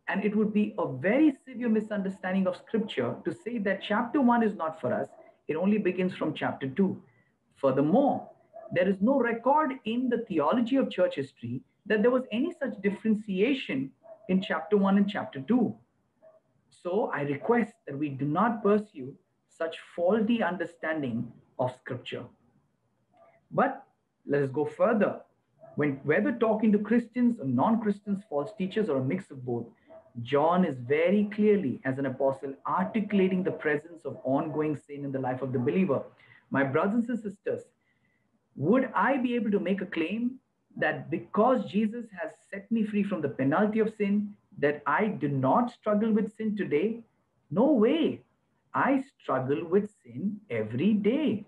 And 0.07 0.25
it 0.25 0.35
would 0.35 0.53
be 0.53 0.73
a 0.79 0.91
very 0.91 1.37
severe 1.45 1.69
misunderstanding 1.69 2.47
of 2.47 2.57
scripture 2.57 3.15
to 3.25 3.31
say 3.31 3.59
that 3.59 3.83
chapter 3.83 4.19
1 4.19 4.41
is 4.41 4.55
not 4.55 4.81
for 4.81 4.91
us. 4.91 5.09
It 5.47 5.55
only 5.55 5.77
begins 5.77 6.15
from 6.15 6.33
chapter 6.33 6.67
2. 6.67 6.99
Furthermore, 7.57 8.27
there 8.71 8.89
is 8.89 8.97
no 9.01 9.19
record 9.19 9.73
in 9.85 10.09
the 10.09 10.25
theology 10.27 10.77
of 10.77 10.89
church 10.89 11.15
history 11.15 11.61
that 11.85 12.01
there 12.01 12.11
was 12.11 12.23
any 12.31 12.51
such 12.53 12.81
differentiation 12.81 13.91
in 14.29 14.41
chapter 14.41 14.77
1 14.77 14.97
and 14.97 15.09
chapter 15.09 15.41
2. 15.41 15.75
So 16.69 17.11
I 17.13 17.21
request 17.23 17.73
that 17.87 17.97
we 17.97 18.09
do 18.09 18.25
not 18.25 18.63
pursue 18.63 19.13
such 19.49 19.77
faulty 19.95 20.41
understanding 20.41 21.31
of 21.57 21.75
scripture. 21.75 22.23
But 23.51 23.83
let 24.25 24.43
us 24.43 24.51
go 24.51 24.65
further. 24.65 25.21
When 25.75 25.99
whether 26.03 26.31
talking 26.31 26.71
to 26.71 26.79
Christians 26.79 27.39
or 27.39 27.45
non-Christians, 27.45 28.23
false 28.29 28.51
teachers, 28.57 28.87
or 28.87 28.97
a 28.97 29.03
mix 29.03 29.31
of 29.31 29.43
both, 29.43 29.65
John 30.21 30.63
is 30.63 30.77
very 30.77 31.29
clearly, 31.33 31.81
as 31.85 31.97
an 31.97 32.05
apostle, 32.05 32.53
articulating 32.67 33.43
the 33.43 33.51
presence 33.51 34.05
of 34.05 34.17
ongoing 34.23 34.75
sin 34.75 35.05
in 35.05 35.11
the 35.11 35.19
life 35.19 35.41
of 35.41 35.53
the 35.53 35.59
believer. 35.59 36.03
My 36.51 36.63
brothers 36.63 37.07
and 37.09 37.19
sisters, 37.19 37.63
would 38.55 38.89
I 38.93 39.17
be 39.17 39.35
able 39.35 39.51
to 39.51 39.59
make 39.59 39.81
a 39.81 39.85
claim 39.85 40.39
that 40.77 41.09
because 41.09 41.65
Jesus 41.65 42.05
has 42.21 42.31
set 42.51 42.71
me 42.71 42.83
free 42.83 43.03
from 43.03 43.21
the 43.21 43.29
penalty 43.29 43.79
of 43.79 43.93
sin, 43.97 44.33
that 44.57 44.81
I 44.85 45.07
do 45.07 45.27
not 45.27 45.71
struggle 45.71 46.11
with 46.11 46.35
sin 46.35 46.55
today? 46.55 46.99
No 47.51 47.71
way. 47.71 48.21
I 48.73 49.03
struggle 49.21 49.65
with 49.65 49.89
sin 50.03 50.39
every 50.49 50.93
day. 50.93 51.45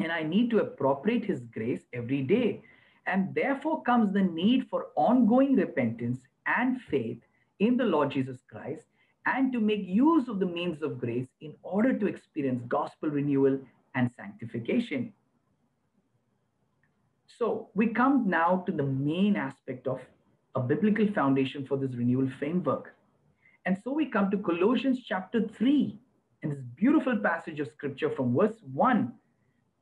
And 0.00 0.12
I 0.12 0.22
need 0.22 0.50
to 0.50 0.60
appropriate 0.60 1.24
his 1.24 1.40
grace 1.52 1.82
every 1.92 2.22
day. 2.22 2.62
And 3.06 3.34
therefore 3.34 3.82
comes 3.82 4.12
the 4.12 4.22
need 4.22 4.68
for 4.68 4.88
ongoing 4.96 5.56
repentance 5.56 6.20
and 6.46 6.80
faith 6.82 7.18
in 7.58 7.76
the 7.76 7.84
Lord 7.84 8.10
Jesus 8.10 8.38
Christ 8.48 8.86
and 9.26 9.52
to 9.52 9.60
make 9.60 9.84
use 9.84 10.28
of 10.28 10.38
the 10.40 10.46
means 10.46 10.82
of 10.82 10.98
grace 10.98 11.28
in 11.40 11.54
order 11.62 11.92
to 11.98 12.06
experience 12.06 12.62
gospel 12.68 13.10
renewal 13.10 13.58
and 13.94 14.10
sanctification. 14.16 15.12
So 17.38 17.68
we 17.74 17.86
come 17.86 18.28
now 18.28 18.64
to 18.66 18.72
the 18.72 18.82
main 18.82 19.36
aspect 19.36 19.86
of 19.86 20.00
a 20.56 20.60
biblical 20.60 21.06
foundation 21.12 21.64
for 21.64 21.76
this 21.76 21.94
renewal 21.94 22.28
framework. 22.36 22.96
And 23.64 23.78
so 23.84 23.92
we 23.92 24.06
come 24.06 24.28
to 24.32 24.38
Colossians 24.38 25.04
chapter 25.06 25.46
3 25.46 25.96
and 26.42 26.50
this 26.50 26.62
beautiful 26.74 27.16
passage 27.16 27.60
of 27.60 27.68
scripture 27.68 28.10
from 28.10 28.34
verse 28.34 28.56
1 28.72 29.12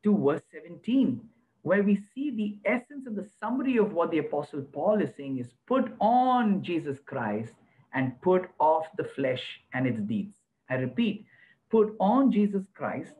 to 0.05 0.19
verse 0.19 0.43
17, 0.53 1.19
where 1.63 1.83
we 1.83 1.99
see 2.15 2.31
the 2.31 2.59
essence 2.71 3.07
and 3.07 3.17
the 3.17 3.27
summary 3.41 3.79
of 3.79 3.95
what 3.95 4.11
the 4.11 4.19
Apostle 4.19 4.61
Paul 4.61 5.01
is 5.01 5.17
saying 5.17 5.39
is 5.39 5.55
put 5.67 5.95
on 5.99 6.63
Jesus 6.63 6.99
Christ 7.07 7.55
and 7.95 8.21
put 8.21 8.51
off 8.61 8.85
the 8.99 9.05
flesh 9.05 9.43
and 9.73 9.87
its 9.87 10.01
deeds. 10.01 10.35
I 10.69 10.75
repeat, 10.75 11.25
put 11.71 11.97
on 12.01 12.31
Jesus 12.31 12.67
Christ 12.75 13.15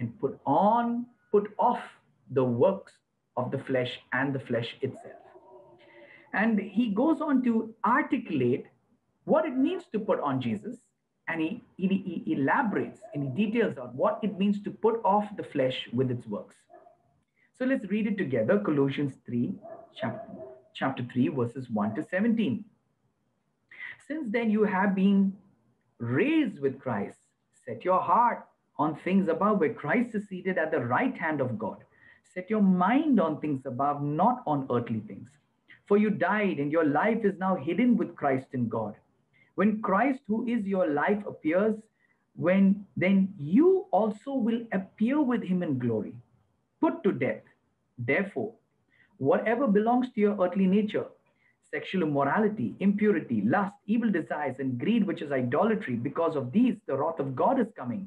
and 0.00 0.18
put 0.18 0.40
on, 0.44 1.06
put 1.30 1.54
off 1.56 1.80
the 2.32 2.42
works 2.42 2.92
of 3.36 3.50
the 3.50 3.58
flesh 3.58 3.98
and 4.12 4.34
the 4.34 4.40
flesh 4.40 4.76
itself. 4.80 5.20
And 6.32 6.58
he 6.58 6.88
goes 6.88 7.20
on 7.20 7.42
to 7.44 7.74
articulate 7.84 8.66
what 9.24 9.44
it 9.44 9.56
means 9.56 9.84
to 9.92 9.98
put 9.98 10.20
on 10.20 10.40
Jesus 10.40 10.76
and 11.28 11.40
he, 11.40 11.62
he, 11.76 12.22
he 12.24 12.32
elaborates 12.32 13.00
and 13.12 13.22
he 13.22 13.46
details 13.46 13.78
out 13.78 13.94
what 13.94 14.20
it 14.22 14.38
means 14.38 14.62
to 14.62 14.70
put 14.70 15.00
off 15.04 15.24
the 15.36 15.42
flesh 15.42 15.88
with 15.92 16.10
its 16.10 16.26
works. 16.26 16.56
So 17.58 17.64
let's 17.64 17.86
read 17.86 18.06
it 18.06 18.18
together 18.18 18.58
Colossians 18.58 19.14
3, 19.26 19.54
chapter, 19.94 20.28
chapter 20.74 21.06
3, 21.12 21.28
verses 21.28 21.70
1 21.70 21.94
to 21.96 22.04
17. 22.04 22.64
Since 24.06 24.30
then 24.30 24.50
you 24.50 24.64
have 24.64 24.94
been 24.94 25.32
raised 25.98 26.60
with 26.60 26.78
Christ, 26.78 27.18
set 27.64 27.84
your 27.84 28.00
heart 28.00 28.46
on 28.78 28.94
things 28.94 29.28
above 29.28 29.58
where 29.58 29.72
Christ 29.72 30.14
is 30.14 30.28
seated 30.28 30.58
at 30.58 30.70
the 30.70 30.80
right 30.80 31.16
hand 31.16 31.40
of 31.40 31.58
God. 31.58 31.78
Set 32.34 32.50
your 32.50 32.62
mind 32.62 33.20
on 33.20 33.40
things 33.40 33.66
above, 33.66 34.02
not 34.02 34.42
on 34.46 34.66
earthly 34.70 35.00
things. 35.00 35.30
For 35.86 35.96
you 35.96 36.10
died, 36.10 36.58
and 36.58 36.72
your 36.72 36.84
life 36.84 37.24
is 37.24 37.38
now 37.38 37.56
hidden 37.56 37.96
with 37.96 38.16
Christ 38.16 38.48
in 38.52 38.68
God. 38.68 38.94
When 39.54 39.80
Christ, 39.80 40.20
who 40.26 40.46
is 40.46 40.66
your 40.66 40.88
life, 40.88 41.24
appears, 41.26 41.76
when 42.34 42.84
then 42.96 43.32
you 43.38 43.86
also 43.90 44.34
will 44.34 44.62
appear 44.72 45.20
with 45.22 45.42
him 45.42 45.62
in 45.62 45.78
glory. 45.78 46.14
Put 46.80 47.02
to 47.04 47.12
death, 47.12 47.42
therefore, 47.98 48.52
whatever 49.18 49.66
belongs 49.66 50.12
to 50.12 50.20
your 50.20 50.40
earthly 50.40 50.66
nature 50.66 51.06
sexual 51.70 52.02
immorality, 52.04 52.74
impurity, 52.80 53.42
lust, 53.42 53.74
evil 53.86 54.10
desires, 54.10 54.56
and 54.60 54.78
greed, 54.78 55.04
which 55.04 55.20
is 55.20 55.32
idolatry. 55.32 55.94
Because 55.94 56.36
of 56.36 56.52
these, 56.52 56.76
the 56.86 56.96
wrath 56.96 57.18
of 57.18 57.34
God 57.34 57.60
is 57.60 57.66
coming. 57.76 58.06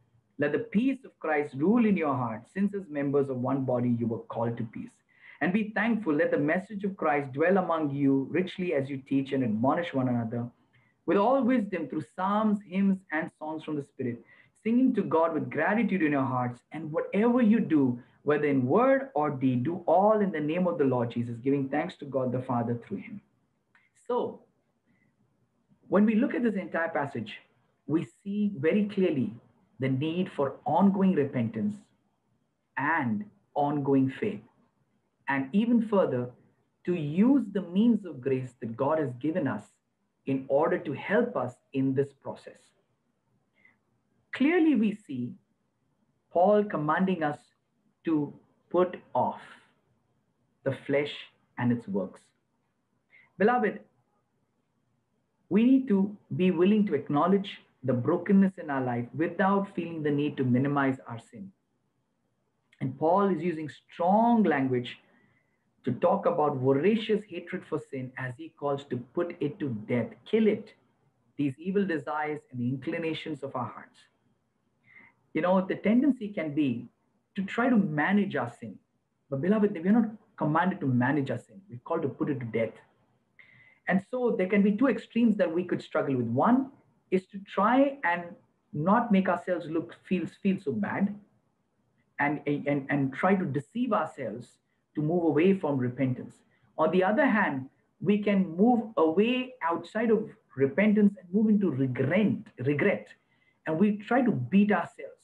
Let 0.41 0.53
the 0.53 0.65
peace 0.73 0.97
of 1.05 1.19
Christ 1.19 1.53
rule 1.55 1.85
in 1.85 1.95
your 1.95 2.15
heart, 2.15 2.41
since 2.51 2.73
as 2.73 2.89
members 2.89 3.29
of 3.29 3.37
one 3.37 3.63
body 3.63 3.95
you 3.99 4.07
were 4.07 4.23
called 4.33 4.57
to 4.57 4.63
peace. 4.63 4.89
And 5.39 5.53
be 5.53 5.71
thankful. 5.75 6.15
Let 6.15 6.31
the 6.31 6.39
message 6.39 6.83
of 6.83 6.97
Christ 6.97 7.31
dwell 7.31 7.59
among 7.59 7.91
you 7.91 8.27
richly 8.31 8.73
as 8.73 8.89
you 8.89 8.97
teach 8.97 9.33
and 9.33 9.43
admonish 9.43 9.93
one 9.93 10.07
another 10.07 10.49
with 11.05 11.17
all 11.17 11.43
wisdom 11.43 11.87
through 11.87 12.05
psalms, 12.15 12.59
hymns, 12.67 12.97
and 13.11 13.29
songs 13.37 13.63
from 13.63 13.75
the 13.75 13.83
Spirit, 13.83 14.25
singing 14.63 14.95
to 14.95 15.03
God 15.03 15.35
with 15.35 15.51
gratitude 15.51 16.01
in 16.01 16.13
your 16.13 16.23
hearts. 16.23 16.59
And 16.71 16.91
whatever 16.91 17.43
you 17.43 17.59
do, 17.59 17.99
whether 18.23 18.45
in 18.45 18.65
word 18.65 19.09
or 19.13 19.29
deed, 19.29 19.63
do 19.63 19.83
all 19.85 20.21
in 20.21 20.31
the 20.31 20.39
name 20.39 20.65
of 20.65 20.79
the 20.79 20.85
Lord 20.85 21.11
Jesus, 21.11 21.37
giving 21.43 21.69
thanks 21.69 21.97
to 21.97 22.05
God 22.05 22.31
the 22.31 22.41
Father 22.41 22.79
through 22.87 22.97
him. 22.97 23.21
So, 24.07 24.39
when 25.87 26.03
we 26.03 26.15
look 26.15 26.33
at 26.33 26.41
this 26.41 26.55
entire 26.55 26.89
passage, 26.89 27.31
we 27.85 28.07
see 28.23 28.53
very 28.57 28.85
clearly 28.85 29.35
the 29.81 29.89
need 29.89 30.29
for 30.35 30.53
ongoing 30.65 31.13
repentance 31.13 31.75
and 32.77 33.25
ongoing 33.55 34.13
faith. 34.19 34.41
And 35.27 35.49
even 35.53 35.87
further, 35.89 36.29
to 36.85 36.93
use 36.93 37.43
the 37.51 37.61
means 37.61 38.05
of 38.05 38.21
grace 38.21 38.53
that 38.59 38.77
God 38.77 38.99
has 38.99 39.11
given 39.19 39.47
us 39.47 39.63
in 40.27 40.45
order 40.47 40.77
to 40.77 40.93
help 40.93 41.35
us 41.35 41.55
in 41.73 41.93
this 41.95 42.13
process. 42.23 42.59
Clearly, 44.33 44.75
we 44.75 44.95
see 44.95 45.33
Paul 46.31 46.63
commanding 46.63 47.23
us 47.23 47.39
to 48.05 48.33
put 48.69 48.97
off 49.13 49.41
the 50.63 50.77
flesh 50.85 51.11
and 51.57 51.71
its 51.71 51.87
works. 51.87 52.21
Beloved, 53.37 53.79
we 55.49 55.63
need 55.63 55.87
to 55.87 56.15
be 56.35 56.51
willing 56.51 56.85
to 56.87 56.93
acknowledge 56.93 57.59
the 57.83 57.93
brokenness 57.93 58.53
in 58.57 58.69
our 58.69 58.83
life 58.83 59.07
without 59.15 59.73
feeling 59.75 60.03
the 60.03 60.11
need 60.11 60.37
to 60.37 60.43
minimize 60.43 60.99
our 61.07 61.19
sin. 61.19 61.51
And 62.79 62.97
Paul 62.97 63.29
is 63.29 63.41
using 63.41 63.69
strong 63.69 64.43
language 64.43 64.97
to 65.83 65.91
talk 65.93 66.25
about 66.25 66.57
voracious 66.57 67.23
hatred 67.27 67.63
for 67.67 67.79
sin 67.79 68.11
as 68.17 68.33
he 68.37 68.49
calls 68.49 68.83
to 68.85 68.97
put 69.13 69.35
it 69.39 69.59
to 69.59 69.69
death, 69.87 70.09
kill 70.29 70.47
it, 70.47 70.73
these 71.37 71.55
evil 71.57 71.85
desires 71.85 72.41
and 72.51 72.59
the 72.59 72.69
inclinations 72.69 73.41
of 73.41 73.55
our 73.55 73.65
hearts. 73.65 73.99
You 75.33 75.41
know, 75.41 75.65
the 75.65 75.75
tendency 75.75 76.27
can 76.27 76.53
be 76.53 76.87
to 77.35 77.43
try 77.43 77.69
to 77.69 77.77
manage 77.77 78.35
our 78.35 78.51
sin. 78.59 78.77
But, 79.29 79.41
beloved, 79.41 79.73
we're 79.73 79.91
not 79.91 80.09
commanded 80.37 80.79
to 80.81 80.87
manage 80.87 81.31
our 81.31 81.37
sin, 81.37 81.61
we're 81.69 81.79
called 81.83 82.01
to 82.01 82.09
put 82.09 82.29
it 82.29 82.39
to 82.39 82.45
death. 82.45 82.73
And 83.87 84.03
so 84.11 84.35
there 84.37 84.47
can 84.47 84.61
be 84.61 84.73
two 84.73 84.87
extremes 84.87 85.37
that 85.37 85.51
we 85.51 85.63
could 85.63 85.81
struggle 85.81 86.15
with. 86.15 86.27
One 86.27 86.71
is 87.11 87.25
to 87.27 87.39
try 87.39 87.97
and 88.03 88.23
not 88.73 89.11
make 89.11 89.29
ourselves 89.29 89.67
look 89.67 89.95
feel, 90.07 90.25
feel 90.41 90.57
so 90.63 90.71
bad 90.71 91.13
and, 92.19 92.41
and, 92.47 92.87
and 92.89 93.13
try 93.13 93.35
to 93.35 93.45
deceive 93.45 93.93
ourselves 93.93 94.57
to 94.95 95.01
move 95.01 95.23
away 95.23 95.53
from 95.53 95.77
repentance. 95.77 96.35
On 96.77 96.89
the 96.91 97.03
other 97.03 97.25
hand, 97.25 97.69
we 97.99 98.17
can 98.17 98.55
move 98.55 98.83
away 98.97 99.53
outside 99.61 100.09
of 100.09 100.29
repentance 100.55 101.15
and 101.19 101.33
move 101.33 101.49
into 101.49 101.69
regret, 101.69 102.37
regret. 102.59 103.07
And 103.67 103.77
we 103.77 103.97
try 103.97 104.21
to 104.21 104.31
beat 104.31 104.71
ourselves 104.71 105.21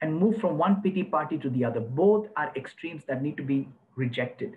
and 0.00 0.16
move 0.16 0.40
from 0.40 0.56
one 0.56 0.80
pity 0.82 1.02
party 1.02 1.38
to 1.38 1.50
the 1.50 1.64
other. 1.64 1.80
Both 1.80 2.28
are 2.36 2.52
extremes 2.56 3.04
that 3.06 3.22
need 3.22 3.36
to 3.36 3.42
be 3.42 3.68
rejected. 3.96 4.56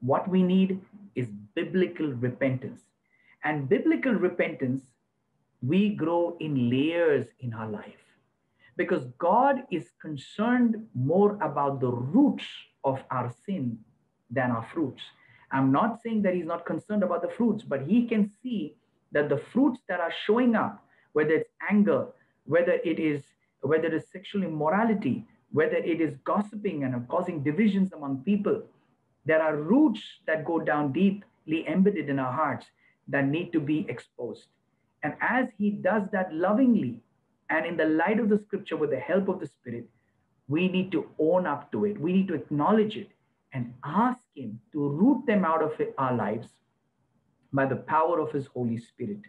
What 0.00 0.28
we 0.28 0.42
need 0.42 0.80
is 1.14 1.28
biblical 1.54 2.08
repentance. 2.08 2.82
And 3.44 3.68
biblical 3.68 4.12
repentance, 4.12 4.82
we 5.62 5.90
grow 5.90 6.36
in 6.40 6.70
layers 6.70 7.26
in 7.40 7.52
our 7.52 7.68
life 7.68 8.04
because 8.76 9.04
God 9.18 9.62
is 9.70 9.90
concerned 10.00 10.86
more 10.94 11.36
about 11.42 11.80
the 11.80 11.90
roots 11.90 12.44
of 12.84 13.02
our 13.10 13.32
sin 13.44 13.78
than 14.30 14.50
our 14.50 14.66
fruits. 14.72 15.02
I'm 15.52 15.70
not 15.72 16.00
saying 16.02 16.22
that 16.22 16.34
He's 16.34 16.46
not 16.46 16.64
concerned 16.64 17.02
about 17.02 17.22
the 17.22 17.28
fruits, 17.28 17.62
but 17.62 17.82
He 17.82 18.06
can 18.06 18.30
see 18.42 18.74
that 19.12 19.28
the 19.28 19.42
fruits 19.52 19.80
that 19.88 20.00
are 20.00 20.12
showing 20.24 20.54
up, 20.54 20.84
whether 21.12 21.32
it's 21.32 21.50
anger, 21.68 22.06
whether 22.46 22.78
it 22.84 22.98
is 22.98 23.22
whether 23.62 23.88
it 23.88 23.94
is 23.94 24.04
sexual 24.10 24.42
immorality, 24.42 25.26
whether 25.52 25.76
it 25.76 26.00
is 26.00 26.16
gossiping 26.24 26.84
and 26.84 27.06
causing 27.08 27.42
divisions 27.42 27.92
among 27.92 28.22
people, 28.24 28.62
there 29.26 29.42
are 29.42 29.56
roots 29.56 30.00
that 30.26 30.46
go 30.46 30.58
down 30.58 30.92
deeply 30.92 31.68
embedded 31.68 32.08
in 32.08 32.18
our 32.18 32.32
hearts 32.32 32.66
that 33.08 33.26
need 33.26 33.52
to 33.52 33.60
be 33.60 33.84
exposed. 33.88 34.46
And 35.02 35.14
as 35.20 35.48
He 35.56 35.70
does 35.70 36.02
that 36.12 36.34
lovingly 36.34 37.00
and 37.48 37.66
in 37.66 37.76
the 37.76 37.86
light 37.86 38.20
of 38.20 38.28
the 38.28 38.38
scripture 38.38 38.76
with 38.76 38.90
the 38.90 38.98
help 38.98 39.28
of 39.28 39.40
the 39.40 39.46
Spirit, 39.46 39.88
we 40.48 40.68
need 40.68 40.92
to 40.92 41.06
own 41.18 41.46
up 41.46 41.70
to 41.72 41.84
it. 41.84 42.00
We 42.00 42.12
need 42.12 42.28
to 42.28 42.34
acknowledge 42.34 42.96
it 42.96 43.10
and 43.52 43.72
ask 43.84 44.20
Him 44.34 44.60
to 44.72 44.88
root 44.88 45.26
them 45.26 45.44
out 45.44 45.62
of 45.62 45.72
our 45.98 46.14
lives 46.14 46.48
by 47.52 47.66
the 47.66 47.76
power 47.76 48.20
of 48.20 48.32
His 48.32 48.46
Holy 48.46 48.78
Spirit. 48.78 49.20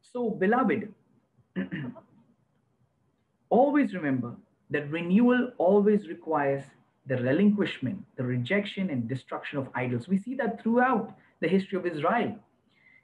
So, 0.00 0.30
beloved, 0.30 0.92
always 3.50 3.94
remember 3.94 4.34
that 4.70 4.90
renewal 4.90 5.52
always 5.58 6.08
requires 6.08 6.64
the 7.06 7.16
relinquishment, 7.16 8.04
the 8.16 8.24
rejection, 8.24 8.90
and 8.90 9.08
destruction 9.08 9.58
of 9.58 9.68
idols. 9.74 10.08
We 10.08 10.18
see 10.18 10.34
that 10.36 10.60
throughout 10.62 11.16
the 11.40 11.48
history 11.48 11.78
of 11.78 11.86
Israel. 11.86 12.36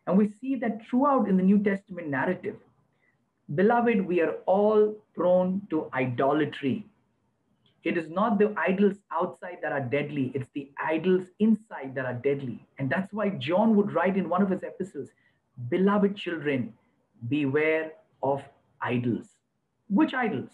And 0.06 0.18
we 0.18 0.28
see 0.28 0.56
that 0.56 0.84
throughout 0.86 1.28
in 1.28 1.36
the 1.36 1.42
New 1.42 1.58
Testament 1.62 2.08
narrative. 2.08 2.56
Beloved, 3.54 4.00
we 4.06 4.20
are 4.20 4.34
all 4.46 4.94
prone 5.14 5.62
to 5.70 5.88
idolatry. 5.92 6.86
It 7.84 7.96
is 7.98 8.08
not 8.08 8.38
the 8.38 8.54
idols 8.56 8.96
outside 9.12 9.58
that 9.62 9.72
are 9.72 9.80
deadly, 9.80 10.30
it's 10.34 10.48
the 10.54 10.70
idols 10.82 11.26
inside 11.40 11.94
that 11.96 12.06
are 12.06 12.14
deadly. 12.14 12.64
And 12.78 12.88
that's 12.88 13.12
why 13.12 13.30
John 13.30 13.74
would 13.76 13.92
write 13.92 14.16
in 14.16 14.28
one 14.28 14.42
of 14.42 14.50
his 14.50 14.62
epistles 14.62 15.08
Beloved 15.68 16.16
children, 16.16 16.72
beware 17.28 17.92
of 18.22 18.42
idols. 18.80 19.26
Which 19.88 20.14
idols? 20.14 20.50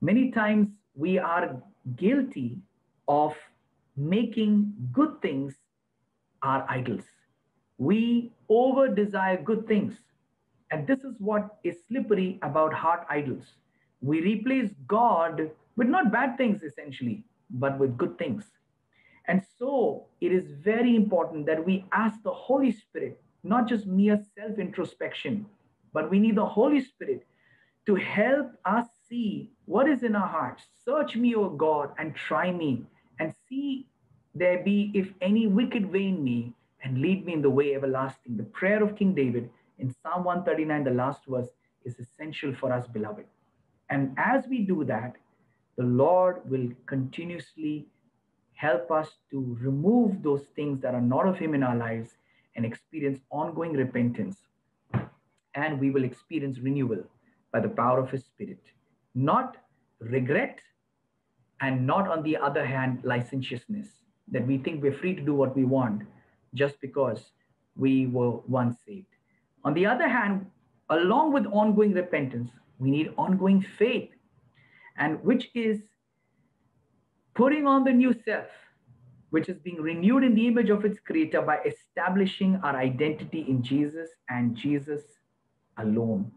Many 0.00 0.30
times 0.30 0.68
we 0.94 1.18
are 1.18 1.60
guilty 1.96 2.58
of 3.08 3.34
making 3.96 4.72
good 4.92 5.20
things 5.20 5.56
our 6.42 6.64
idols. 6.68 7.04
We 7.78 8.32
over 8.48 8.88
desire 8.88 9.40
good 9.42 9.66
things. 9.66 9.94
And 10.70 10.86
this 10.86 11.00
is 11.04 11.14
what 11.18 11.56
is 11.64 11.76
slippery 11.88 12.38
about 12.42 12.74
heart 12.74 13.06
idols. 13.08 13.44
We 14.02 14.20
replace 14.20 14.70
God 14.86 15.50
with 15.76 15.88
not 15.88 16.12
bad 16.12 16.36
things 16.36 16.62
essentially, 16.62 17.24
but 17.50 17.78
with 17.78 17.96
good 17.96 18.18
things. 18.18 18.44
And 19.26 19.42
so 19.58 20.06
it 20.20 20.32
is 20.32 20.50
very 20.62 20.96
important 20.96 21.46
that 21.46 21.64
we 21.64 21.84
ask 21.92 22.22
the 22.22 22.32
Holy 22.32 22.72
Spirit, 22.72 23.20
not 23.44 23.68
just 23.68 23.86
mere 23.86 24.20
self 24.36 24.58
introspection, 24.58 25.46
but 25.92 26.10
we 26.10 26.18
need 26.18 26.36
the 26.36 26.46
Holy 26.46 26.82
Spirit 26.82 27.24
to 27.86 27.94
help 27.94 28.52
us 28.64 28.86
see 29.08 29.50
what 29.66 29.88
is 29.88 30.02
in 30.02 30.16
our 30.16 30.28
hearts. 30.28 30.64
Search 30.84 31.16
me, 31.16 31.34
O 31.34 31.48
God, 31.48 31.90
and 31.98 32.14
try 32.14 32.50
me, 32.50 32.84
and 33.18 33.34
see 33.48 33.86
there 34.34 34.62
be 34.62 34.90
if 34.94 35.12
any 35.20 35.46
wicked 35.46 35.90
way 35.90 36.08
in 36.08 36.22
me, 36.22 36.54
and 36.82 37.00
lead 37.00 37.24
me 37.26 37.32
in 37.32 37.42
the 37.42 37.50
way 37.50 37.74
everlasting. 37.74 38.36
The 38.36 38.44
prayer 38.44 38.82
of 38.82 38.96
King 38.96 39.14
David 39.14 39.50
in 39.78 39.94
Psalm 40.02 40.24
139, 40.24 40.84
the 40.84 40.90
last 40.90 41.20
verse, 41.26 41.48
is 41.84 41.98
essential 41.98 42.54
for 42.54 42.72
us, 42.72 42.86
beloved. 42.86 43.24
And 43.90 44.14
as 44.18 44.44
we 44.48 44.60
do 44.64 44.84
that, 44.84 45.14
the 45.76 45.84
Lord 45.84 46.48
will 46.50 46.68
continuously 46.86 47.86
help 48.54 48.90
us 48.90 49.08
to 49.30 49.56
remove 49.60 50.22
those 50.22 50.42
things 50.56 50.80
that 50.82 50.94
are 50.94 51.00
not 51.00 51.26
of 51.26 51.38
Him 51.38 51.54
in 51.54 51.62
our 51.62 51.76
lives 51.76 52.10
and 52.56 52.66
experience 52.66 53.20
ongoing 53.30 53.72
repentance. 53.72 54.36
And 55.54 55.80
we 55.80 55.90
will 55.90 56.04
experience 56.04 56.58
renewal 56.58 57.04
by 57.52 57.60
the 57.60 57.68
power 57.68 57.98
of 58.00 58.10
His 58.10 58.24
Spirit. 58.24 58.62
Not 59.14 59.56
regret, 60.00 60.58
and 61.60 61.86
not, 61.86 62.08
on 62.08 62.22
the 62.22 62.36
other 62.36 62.64
hand, 62.64 63.00
licentiousness, 63.02 63.88
that 64.30 64.46
we 64.46 64.58
think 64.58 64.82
we're 64.82 64.92
free 64.92 65.14
to 65.14 65.22
do 65.22 65.34
what 65.34 65.56
we 65.56 65.64
want 65.64 66.02
just 66.54 66.80
because 66.80 67.32
we 67.76 68.06
were 68.06 68.38
once 68.48 68.76
saved. 68.86 69.06
On 69.64 69.74
the 69.74 69.86
other 69.86 70.08
hand, 70.08 70.46
along 70.90 71.32
with 71.32 71.46
ongoing 71.46 71.92
repentance, 71.92 72.50
we 72.78 72.90
need 72.90 73.12
ongoing 73.16 73.60
faith 73.78 74.10
and 74.96 75.22
which 75.22 75.50
is 75.54 75.80
putting 77.34 77.66
on 77.66 77.84
the 77.84 77.92
new 77.92 78.14
self, 78.24 78.46
which 79.30 79.48
is 79.48 79.58
being 79.58 79.80
renewed 79.80 80.24
in 80.24 80.34
the 80.34 80.46
image 80.46 80.70
of 80.70 80.84
its 80.84 80.98
creator 80.98 81.42
by 81.42 81.58
establishing 81.64 82.56
our 82.62 82.76
identity 82.76 83.44
in 83.48 83.62
Jesus 83.62 84.08
and 84.28 84.56
Jesus 84.56 85.02
alone. 85.76 86.30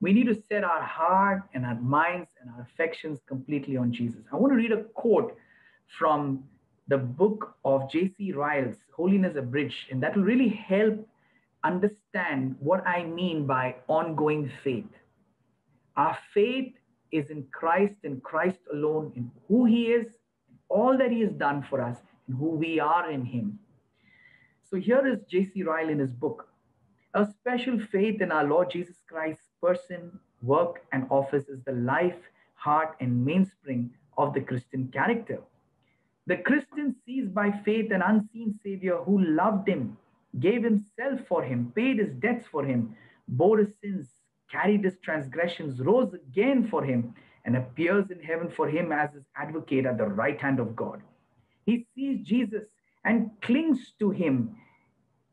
We 0.00 0.12
need 0.12 0.26
to 0.26 0.34
set 0.34 0.64
our 0.64 0.82
heart 0.82 1.42
and 1.54 1.64
our 1.64 1.76
minds 1.76 2.30
and 2.40 2.50
our 2.50 2.62
affections 2.62 3.20
completely 3.26 3.76
on 3.76 3.92
Jesus. 3.92 4.22
I 4.32 4.36
want 4.36 4.52
to 4.52 4.56
read 4.56 4.72
a 4.72 4.84
quote 4.94 5.36
from 5.98 6.44
the 6.92 6.98
book 6.98 7.54
of 7.64 7.90
J.C. 7.90 8.32
Ryle's 8.32 8.76
Holiness 8.94 9.34
Abridged, 9.34 9.90
and 9.90 10.02
that 10.02 10.14
will 10.14 10.24
really 10.24 10.50
help 10.50 11.08
understand 11.64 12.54
what 12.60 12.86
I 12.86 13.04
mean 13.04 13.46
by 13.46 13.76
ongoing 13.88 14.50
faith. 14.62 14.92
Our 15.96 16.18
faith 16.34 16.74
is 17.10 17.30
in 17.30 17.46
Christ 17.50 17.94
and 18.04 18.22
Christ 18.22 18.58
alone, 18.70 19.10
in 19.16 19.30
who 19.48 19.64
he 19.64 19.84
is, 19.86 20.06
all 20.68 20.98
that 20.98 21.10
he 21.10 21.22
has 21.22 21.32
done 21.32 21.64
for 21.70 21.80
us, 21.80 21.96
and 22.28 22.36
who 22.36 22.48
we 22.48 22.78
are 22.78 23.10
in 23.10 23.24
him. 23.24 23.58
So 24.68 24.76
here 24.76 25.06
is 25.06 25.20
J.C. 25.30 25.62
Ryle 25.62 25.88
in 25.88 25.98
his 25.98 26.12
book, 26.12 26.46
A 27.14 27.24
Special 27.24 27.80
Faith 27.90 28.20
in 28.20 28.30
Our 28.30 28.44
Lord 28.44 28.70
Jesus 28.70 28.96
Christ's 29.08 29.48
person, 29.62 30.20
work, 30.42 30.84
and 30.92 31.06
office 31.08 31.48
is 31.48 31.64
the 31.64 31.72
life, 31.72 32.20
heart, 32.52 32.96
and 33.00 33.24
mainspring 33.24 33.88
of 34.18 34.34
the 34.34 34.42
Christian 34.42 34.88
character. 34.92 35.38
The 36.26 36.36
Christian 36.36 36.94
sees 37.04 37.28
by 37.28 37.50
faith 37.50 37.90
an 37.90 38.02
unseen 38.02 38.58
Savior 38.62 38.98
who 38.98 39.24
loved 39.24 39.68
him, 39.68 39.96
gave 40.38 40.62
himself 40.62 41.20
for 41.26 41.42
him, 41.42 41.72
paid 41.74 41.98
his 41.98 42.12
debts 42.14 42.46
for 42.46 42.64
him, 42.64 42.94
bore 43.26 43.58
his 43.58 43.74
sins, 43.82 44.08
carried 44.50 44.84
his 44.84 44.98
transgressions, 45.02 45.80
rose 45.80 46.14
again 46.14 46.68
for 46.68 46.84
him, 46.84 47.14
and 47.44 47.56
appears 47.56 48.10
in 48.10 48.20
heaven 48.20 48.48
for 48.48 48.68
him 48.68 48.92
as 48.92 49.12
his 49.12 49.24
advocate 49.36 49.84
at 49.84 49.98
the 49.98 50.06
right 50.06 50.40
hand 50.40 50.60
of 50.60 50.76
God. 50.76 51.02
He 51.66 51.86
sees 51.94 52.24
Jesus 52.24 52.64
and 53.04 53.30
clings 53.40 53.94
to 53.98 54.10
him. 54.10 54.54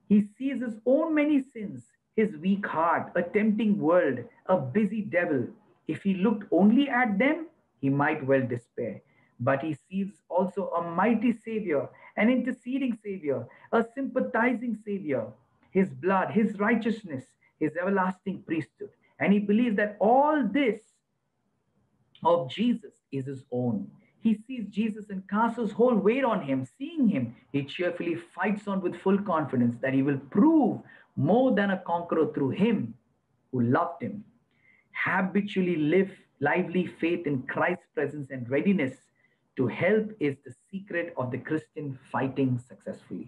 He 0.08 0.28
sees 0.38 0.60
his 0.60 0.80
own 0.88 1.14
many 1.14 1.44
sins, 1.44 1.86
his 2.16 2.36
weak 2.38 2.66
heart, 2.66 3.12
a 3.16 3.22
tempting 3.22 3.78
world, 3.78 4.20
a 4.48 4.58
busy 4.58 5.02
devil. 5.02 5.48
If 5.88 6.02
he 6.02 6.16
looked 6.16 6.46
only 6.52 6.90
at 6.90 7.20
them, 7.20 7.48
he 7.80 7.90
might 7.90 8.26
well 8.26 8.42
despair. 8.46 9.02
But 9.40 9.64
he 9.64 9.78
sees 9.90 10.08
also 10.30 10.70
a 10.72 10.92
mighty 10.92 11.32
Savior, 11.32 11.88
an 12.18 12.30
interceding 12.30 12.98
Savior, 13.04 13.48
a 13.72 13.86
sympathizing 13.96 14.78
Savior, 14.86 15.28
his 15.72 15.90
blood, 15.90 16.32
his 16.32 16.60
righteousness, 16.60 17.26
his 17.60 17.76
everlasting 17.78 18.44
priesthood. 18.46 18.90
And 19.20 19.32
he 19.34 19.40
believes 19.40 19.76
that 19.78 19.98
all 20.00 20.48
this 20.52 20.82
of 22.24 22.50
Jesus 22.50 22.94
is 23.12 23.26
his 23.26 23.44
own. 23.52 23.90
He 24.22 24.38
sees 24.46 24.66
Jesus 24.68 25.10
and 25.10 25.28
casts 25.30 25.58
his 25.58 25.72
whole 25.72 25.96
weight 25.96 26.26
on 26.26 26.42
him. 26.42 26.68
Seeing 26.78 27.08
him, 27.08 27.36
he 27.54 27.64
cheerfully 27.64 28.16
fights 28.36 28.68
on 28.68 28.82
with 28.82 29.00
full 29.02 29.18
confidence 29.20 29.78
that 29.82 29.94
he 29.94 30.04
will 30.04 30.18
prove 30.30 30.80
more 31.16 31.56
than 31.56 31.72
a 31.72 31.82
conqueror 31.86 32.34
through 32.34 32.50
him 32.50 32.94
who 33.52 33.62
loved 33.62 34.02
him. 34.04 34.24
Habitually 34.92 35.78
live 35.78 36.12
lively 36.42 36.88
faith 37.00 37.28
in 37.28 37.44
Christ's 37.44 37.86
presence 37.94 38.32
and 38.32 38.50
readiness 38.50 38.94
to 39.60 39.68
help 39.68 40.10
is 40.22 40.38
the 40.46 40.54
secret 40.72 41.14
of 41.18 41.32
the 41.32 41.38
Christian 41.38 42.00
fighting 42.10 42.58
successfully. 42.66 43.28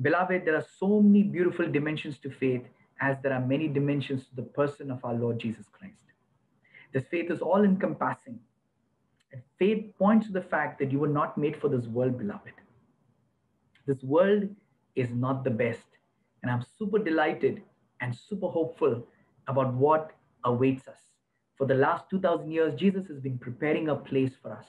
Beloved, 0.00 0.46
there 0.46 0.56
are 0.56 0.64
so 0.78 1.02
many 1.02 1.22
beautiful 1.22 1.70
dimensions 1.70 2.16
to 2.20 2.30
faith 2.30 2.62
as 2.98 3.18
there 3.22 3.34
are 3.34 3.46
many 3.46 3.68
dimensions 3.68 4.26
to 4.28 4.36
the 4.36 4.48
person 4.60 4.90
of 4.90 5.04
our 5.04 5.12
Lord 5.12 5.38
Jesus 5.38 5.66
Christ. 5.70 6.06
This 6.94 7.04
faith 7.10 7.30
is 7.30 7.42
all 7.42 7.62
encompassing. 7.62 8.40
And 9.32 9.42
faith 9.58 9.92
points 9.98 10.28
to 10.28 10.32
the 10.32 10.40
fact 10.40 10.78
that 10.78 10.90
you 10.90 10.98
were 10.98 11.08
not 11.20 11.36
made 11.36 11.60
for 11.60 11.68
this 11.68 11.86
world, 11.88 12.16
beloved. 12.16 12.54
This 13.86 14.02
world 14.02 14.48
is 14.96 15.10
not 15.12 15.44
the 15.44 15.50
best. 15.50 15.88
And 16.42 16.50
I'm 16.50 16.64
super 16.78 16.98
delighted 16.98 17.62
and 18.00 18.16
super 18.16 18.48
hopeful 18.48 19.06
about 19.46 19.74
what 19.74 20.12
awaits 20.44 20.88
us. 20.88 21.00
For 21.58 21.66
the 21.66 21.74
last 21.74 22.08
2,000 22.08 22.50
years, 22.50 22.74
Jesus 22.80 23.06
has 23.08 23.20
been 23.20 23.36
preparing 23.36 23.90
a 23.90 23.94
place 23.94 24.32
for 24.40 24.52
us. 24.52 24.64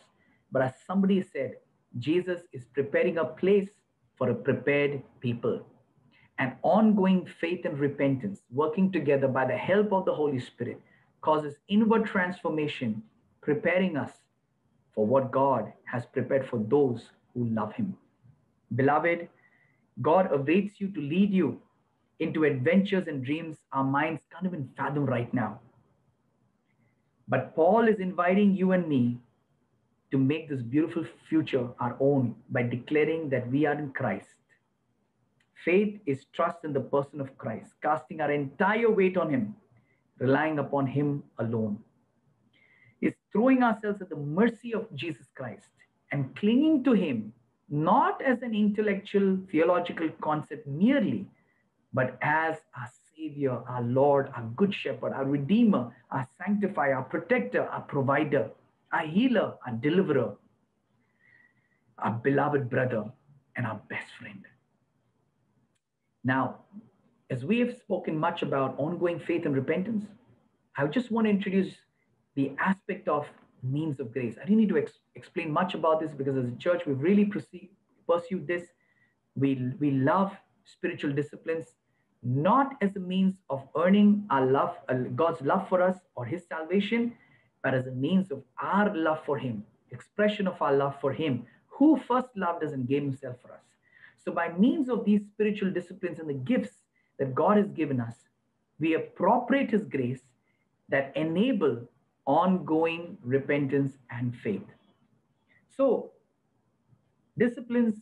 But 0.54 0.62
as 0.62 0.74
somebody 0.86 1.22
said, 1.24 1.56
Jesus 1.98 2.42
is 2.54 2.66
preparing 2.74 3.18
a 3.18 3.26
place 3.26 3.70
for 4.16 4.30
a 4.30 4.36
prepared 4.36 5.02
people. 5.20 5.66
And 6.38 6.54
ongoing 6.62 7.28
faith 7.42 7.66
and 7.66 7.78
repentance, 7.80 8.42
working 8.52 8.92
together 8.92 9.28
by 9.28 9.46
the 9.46 9.58
help 9.58 9.92
of 9.92 10.06
the 10.06 10.14
Holy 10.14 10.40
Spirit, 10.40 10.80
causes 11.22 11.56
inward 11.68 12.06
transformation, 12.06 13.02
preparing 13.42 13.98
us 13.98 14.12
for 14.94 15.06
what 15.06 15.32
God 15.32 15.74
has 15.86 16.06
prepared 16.06 16.48
for 16.48 16.60
those 16.60 17.10
who 17.34 17.46
love 17.46 17.74
Him. 17.74 17.98
Beloved, 18.76 19.28
God 20.02 20.32
awaits 20.32 20.80
you 20.80 20.90
to 20.90 21.02
lead 21.02 21.32
you 21.32 21.60
into 22.20 22.44
adventures 22.44 23.08
and 23.08 23.26
dreams 23.26 23.58
our 23.72 23.84
minds 23.84 24.22
can't 24.32 24.46
even 24.46 24.70
fathom 24.78 25.06
right 25.06 25.34
now. 25.34 25.60
But 27.28 27.56
Paul 27.56 27.88
is 27.88 28.00
inviting 28.00 28.56
you 28.56 28.72
and 28.72 28.88
me 28.88 29.20
to 30.14 30.20
make 30.20 30.48
this 30.48 30.62
beautiful 30.62 31.04
future 31.28 31.68
our 31.80 31.98
own 32.00 32.36
by 32.52 32.62
declaring 32.62 33.30
that 33.30 33.50
we 33.50 33.66
are 33.66 33.74
in 33.74 33.92
Christ. 33.92 34.36
Faith 35.66 36.00
is 36.06 36.26
trust 36.34 36.60
in 36.64 36.72
the 36.72 36.80
person 36.80 37.20
of 37.20 37.36
Christ, 37.40 37.72
casting 37.82 38.22
our 38.22 38.32
entire 38.32 38.92
weight 38.92 39.18
on 39.18 39.32
Him, 39.32 39.56
relying 40.20 40.60
upon 40.60 40.86
Him 40.86 41.24
alone. 41.40 41.80
Is 43.02 43.16
throwing 43.32 43.64
ourselves 43.64 44.04
at 44.04 44.10
the 44.10 44.16
mercy 44.16 44.72
of 44.76 44.86
Jesus 44.94 45.26
Christ 45.34 45.72
and 46.12 46.36
clinging 46.36 46.84
to 46.84 46.94
Him, 46.94 47.34
not 47.68 48.22
as 48.22 48.44
an 48.44 48.54
intellectual, 48.54 49.40
theological 49.52 50.10
concept 50.22 50.68
merely, 50.68 51.26
but 51.92 52.20
as 52.22 52.58
our 52.78 52.92
Savior, 53.18 53.58
our 53.68 53.82
Lord, 53.82 54.32
our 54.36 54.44
Good 54.56 54.76
Shepherd, 54.76 55.14
our 55.14 55.26
Redeemer, 55.26 55.92
our 56.12 56.28
Sanctifier, 56.38 56.98
our 56.98 57.04
Protector, 57.04 57.64
our 57.64 57.82
Provider, 57.82 58.52
our 58.94 59.06
Healer, 59.06 59.56
our 59.66 59.74
Deliverer, 59.74 60.36
our 61.98 62.12
beloved 62.12 62.70
brother, 62.70 63.06
and 63.56 63.66
our 63.66 63.82
best 63.90 64.08
friend. 64.20 64.46
Now, 66.24 66.60
as 67.30 67.44
we 67.44 67.60
have 67.60 67.76
spoken 67.78 68.18
much 68.18 68.42
about 68.42 68.76
ongoing 68.78 69.20
faith 69.20 69.46
and 69.46 69.56
repentance, 69.56 70.06
I 70.78 70.88
just 70.88 71.12
want 71.12 71.26
to 71.26 71.32
introduce 71.32 71.74
the 72.36 72.52
aspect 72.60 73.08
of 73.08 73.28
means 73.62 74.00
of 74.00 74.12
grace. 74.14 74.36
I 74.42 74.46
didn't 74.46 74.58
need 74.58 74.70
to 74.70 74.78
ex- 74.78 75.00
explain 75.16 75.52
much 75.52 75.74
about 75.74 76.00
this 76.00 76.12
because 76.12 76.38
as 76.38 76.46
a 76.46 76.56
church, 76.58 76.84
we've 76.86 77.00
really 77.00 77.26
proceed, 77.26 77.70
pursued 78.08 78.48
this. 78.48 78.64
We, 79.36 79.72
we 79.80 79.92
love 79.92 80.32
spiritual 80.66 81.12
disciplines 81.12 81.74
not 82.24 82.76
as 82.82 82.96
a 82.96 83.00
means 83.00 83.36
of 83.50 83.68
earning 83.78 84.26
our 84.30 84.46
love, 84.46 84.78
uh, 84.90 84.94
God's 85.16 85.42
love 85.42 85.68
for 85.68 85.82
us 85.82 85.98
or 86.16 86.26
his 86.26 86.46
salvation, 86.48 87.14
but 87.64 87.74
as 87.74 87.88
a 87.88 87.92
means 87.92 88.30
of 88.30 88.44
our 88.62 88.94
love 88.96 89.24
for 89.26 89.38
him, 89.38 89.64
expression 89.92 90.48
of 90.48 90.62
our 90.62 90.76
love 90.76 90.96
for 91.00 91.14
him, 91.14 91.46
who 91.68 91.98
first 92.08 92.28
loved 92.36 92.64
us 92.64 92.74
and 92.74 92.88
gave 92.88 93.02
himself 93.02 93.38
for 93.42 93.54
us. 93.54 93.64
So 94.24 94.32
by 94.32 94.50
means 94.58 94.90
of 94.90 95.06
these 95.06 95.22
spiritual 95.26 95.72
disciplines 95.72 96.20
and 96.20 96.30
the 96.30 96.34
gifts 96.34 96.84
that 97.20 97.34
God 97.34 97.58
has 97.58 97.70
given 97.70 98.00
us, 98.00 98.16
we 98.80 98.96
appropriate 98.96 99.72
his 99.72 99.84
grace 99.86 100.22
that 100.90 101.12
enable 101.16 101.88
ongoing 102.26 103.18
repentance 103.24 103.94
and 104.12 104.36
faith. 104.36 104.66
So 105.76 106.12
disciplines 107.38 107.96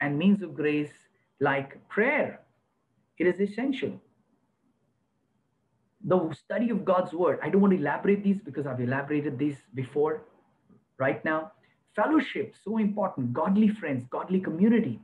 and 0.00 0.18
means 0.18 0.42
of 0.42 0.54
grace 0.54 0.90
like 1.40 1.76
prayer, 1.88 2.40
it 3.18 3.26
is 3.26 3.40
essential. 3.40 4.00
The 6.04 6.34
study 6.34 6.70
of 6.70 6.84
God's 6.84 7.12
word, 7.12 7.38
I 7.42 7.48
don't 7.48 7.60
want 7.60 7.72
to 7.74 7.78
elaborate 7.78 8.24
these 8.24 8.40
because 8.40 8.66
I've 8.66 8.80
elaborated 8.80 9.38
these 9.38 9.56
before. 9.74 10.22
Right 10.98 11.24
now, 11.24 11.52
fellowship, 11.94 12.54
so 12.64 12.78
important, 12.78 13.32
godly 13.32 13.68
friends, 13.68 14.04
godly 14.10 14.40
community. 14.40 15.00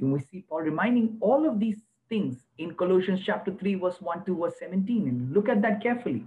And 0.00 0.12
we 0.12 0.20
see 0.20 0.44
Paul 0.48 0.62
reminding 0.62 1.18
all 1.20 1.48
of 1.48 1.60
these 1.60 1.78
things 2.08 2.38
in 2.58 2.74
Colossians 2.74 3.20
chapter 3.24 3.52
3, 3.52 3.76
verse 3.76 4.00
1 4.00 4.24
to 4.24 4.36
verse 4.36 4.54
17. 4.58 5.08
And 5.08 5.32
look 5.32 5.48
at 5.48 5.62
that 5.62 5.82
carefully. 5.82 6.26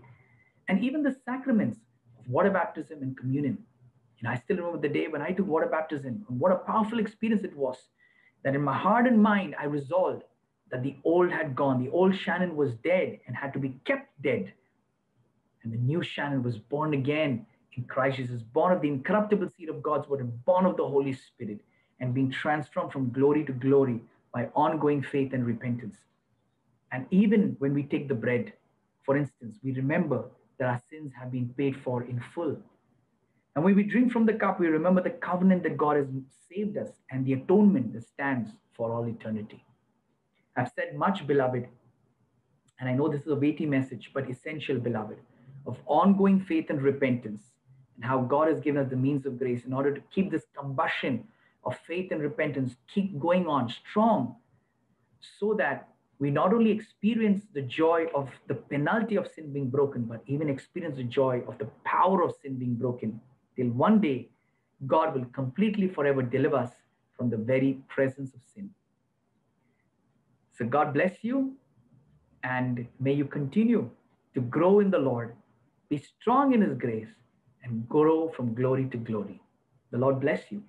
And 0.68 0.84
even 0.84 1.04
the 1.04 1.16
sacraments 1.26 1.80
of 2.20 2.30
water 2.30 2.50
baptism 2.50 3.02
and 3.02 3.18
communion. 3.18 3.58
And 4.20 4.28
I 4.28 4.36
still 4.36 4.58
remember 4.58 4.80
the 4.80 4.94
day 4.94 5.08
when 5.08 5.22
I 5.22 5.32
took 5.32 5.48
water 5.48 5.68
baptism 5.68 6.26
and 6.28 6.40
what 6.40 6.52
a 6.52 6.58
powerful 6.58 7.00
experience 7.00 7.44
it 7.44 7.56
was. 7.56 7.78
That 8.44 8.56
in 8.56 8.62
my 8.62 8.78
heart 8.78 9.06
and 9.06 9.22
mind, 9.22 9.56
I 9.60 9.66
resolved 9.66 10.24
that 10.72 10.84
the 10.84 10.96
old 11.04 11.32
had 11.32 11.56
gone. 11.56 11.84
The 11.84 11.92
old 11.92 12.16
Shannon 12.16 12.56
was 12.56 12.74
dead 12.84 13.20
and 13.28 13.36
had 13.36 13.54
to 13.54 13.60
be 13.60 13.80
kept 13.86 14.10
dead. 14.22 14.54
And 15.64 15.74
the 15.74 15.78
new 15.78 16.04
Shannon 16.04 16.44
was 16.44 16.58
born 16.58 16.94
again 16.94 17.46
in 17.76 17.84
Christ 17.84 18.18
Jesus, 18.18 18.42
born 18.42 18.72
of 18.74 18.82
the 18.82 18.88
incorruptible 18.88 19.50
seed 19.58 19.70
of 19.70 19.82
God's 19.82 20.08
word 20.08 20.22
and 20.22 20.46
born 20.46 20.66
of 20.66 20.78
the 20.78 20.88
Holy 20.88 21.14
Spirit 21.14 21.60
and 22.00 22.14
being 22.14 22.32
transformed 22.32 22.92
from 22.92 23.12
glory 23.12 23.44
to 23.46 23.52
glory 23.52 24.02
by 24.34 24.50
ongoing 24.56 25.04
faith 25.04 25.34
and 25.34 25.46
repentance. 25.46 25.96
And 26.92 27.06
even 27.12 27.56
when 27.60 27.74
we 27.74 27.84
take 27.84 28.08
the 28.08 28.16
bread, 28.16 28.54
for 29.04 29.18
instance, 29.18 29.58
we 29.64 29.74
remember 29.74 30.26
that 30.58 30.68
our 30.68 30.82
sins 30.90 31.12
have 31.20 31.32
been 31.32 31.50
paid 31.58 31.76
for 31.84 32.04
in 32.04 32.22
full. 32.34 32.58
And 33.56 33.64
when 33.64 33.76
we 33.76 33.84
drink 33.84 34.12
from 34.12 34.26
the 34.26 34.34
cup, 34.34 34.60
we 34.60 34.68
remember 34.68 35.02
the 35.02 35.10
covenant 35.10 35.64
that 35.64 35.78
God 35.78 35.98
has 35.98 36.08
saved 36.50 36.78
us 36.78 36.90
and 37.12 37.26
the 37.26 37.34
atonement 37.34 37.94
that 37.94 38.08
stands 38.08 38.52
for 38.74 38.92
all 38.92 39.06
eternity. 39.08 39.64
I've 40.60 40.72
said 40.76 40.94
much, 40.96 41.26
beloved, 41.26 41.68
and 42.80 42.90
I 42.90 42.94
know 42.94 43.08
this 43.08 43.22
is 43.22 43.28
a 43.28 43.36
weighty 43.36 43.66
message, 43.66 44.12
but 44.14 44.30
essential, 44.30 44.78
beloved, 44.78 45.18
of 45.66 45.78
ongoing 45.86 46.42
faith 46.42 46.70
and 46.70 46.82
repentance, 46.82 47.42
and 47.96 48.04
how 48.04 48.20
God 48.20 48.50
has 48.50 48.60
given 48.60 48.82
us 48.82 48.90
the 48.90 48.98
means 48.98 49.26
of 49.26 49.40
grace 49.40 49.64
in 49.66 49.72
order 49.72 49.94
to 49.94 50.02
keep 50.14 50.30
this 50.30 50.44
combustion 50.58 51.26
of 51.64 51.78
faith 51.88 52.12
and 52.12 52.22
repentance 52.22 52.76
keep 52.94 53.18
going 53.20 53.48
on 53.48 53.70
strong, 53.70 54.36
so 55.40 55.54
that 55.54 55.88
we 56.20 56.30
not 56.30 56.54
only 56.54 56.72
experience 56.72 57.44
the 57.54 57.62
joy 57.62 58.08
of 58.14 58.30
the 58.48 58.56
penalty 58.56 59.16
of 59.16 59.28
sin 59.34 59.54
being 59.54 59.70
broken, 59.70 60.02
but 60.04 60.22
even 60.28 60.50
experience 60.50 60.98
the 60.98 61.04
joy 61.04 61.42
of 61.48 61.58
the 61.58 61.70
power 61.86 62.22
of 62.22 62.34
sin 62.42 62.56
being 62.56 62.76
broken. 62.76 63.22
Till 63.56 63.68
one 63.68 64.02
day, 64.02 64.28
God 64.88 65.16
will 65.16 65.26
completely 65.26 65.88
forever 65.88 66.22
deliver 66.22 66.58
us 66.58 66.72
from 67.16 67.30
the 67.30 67.38
very 67.38 67.80
presence 67.88 68.34
of 68.34 68.42
sin. 68.54 68.70
So, 70.60 70.66
God 70.66 70.94
bless 70.94 71.24
you, 71.24 71.54
and 72.44 72.86
may 73.00 73.14
you 73.14 73.26
continue 73.26 73.90
to 74.34 74.42
grow 74.42 74.82
in 74.82 74.92
the 74.92 75.00
Lord, 75.00 75.36
be 75.90 75.98
strong 75.98 76.54
in 76.54 76.62
His 76.62 76.78
grace, 76.78 77.08
and 77.64 77.88
grow 77.88 78.28
from 78.28 78.54
glory 78.54 78.86
to 78.92 78.98
glory. 78.98 79.42
The 79.92 80.00
Lord 80.00 80.20
bless 80.20 80.52
you. 80.52 80.62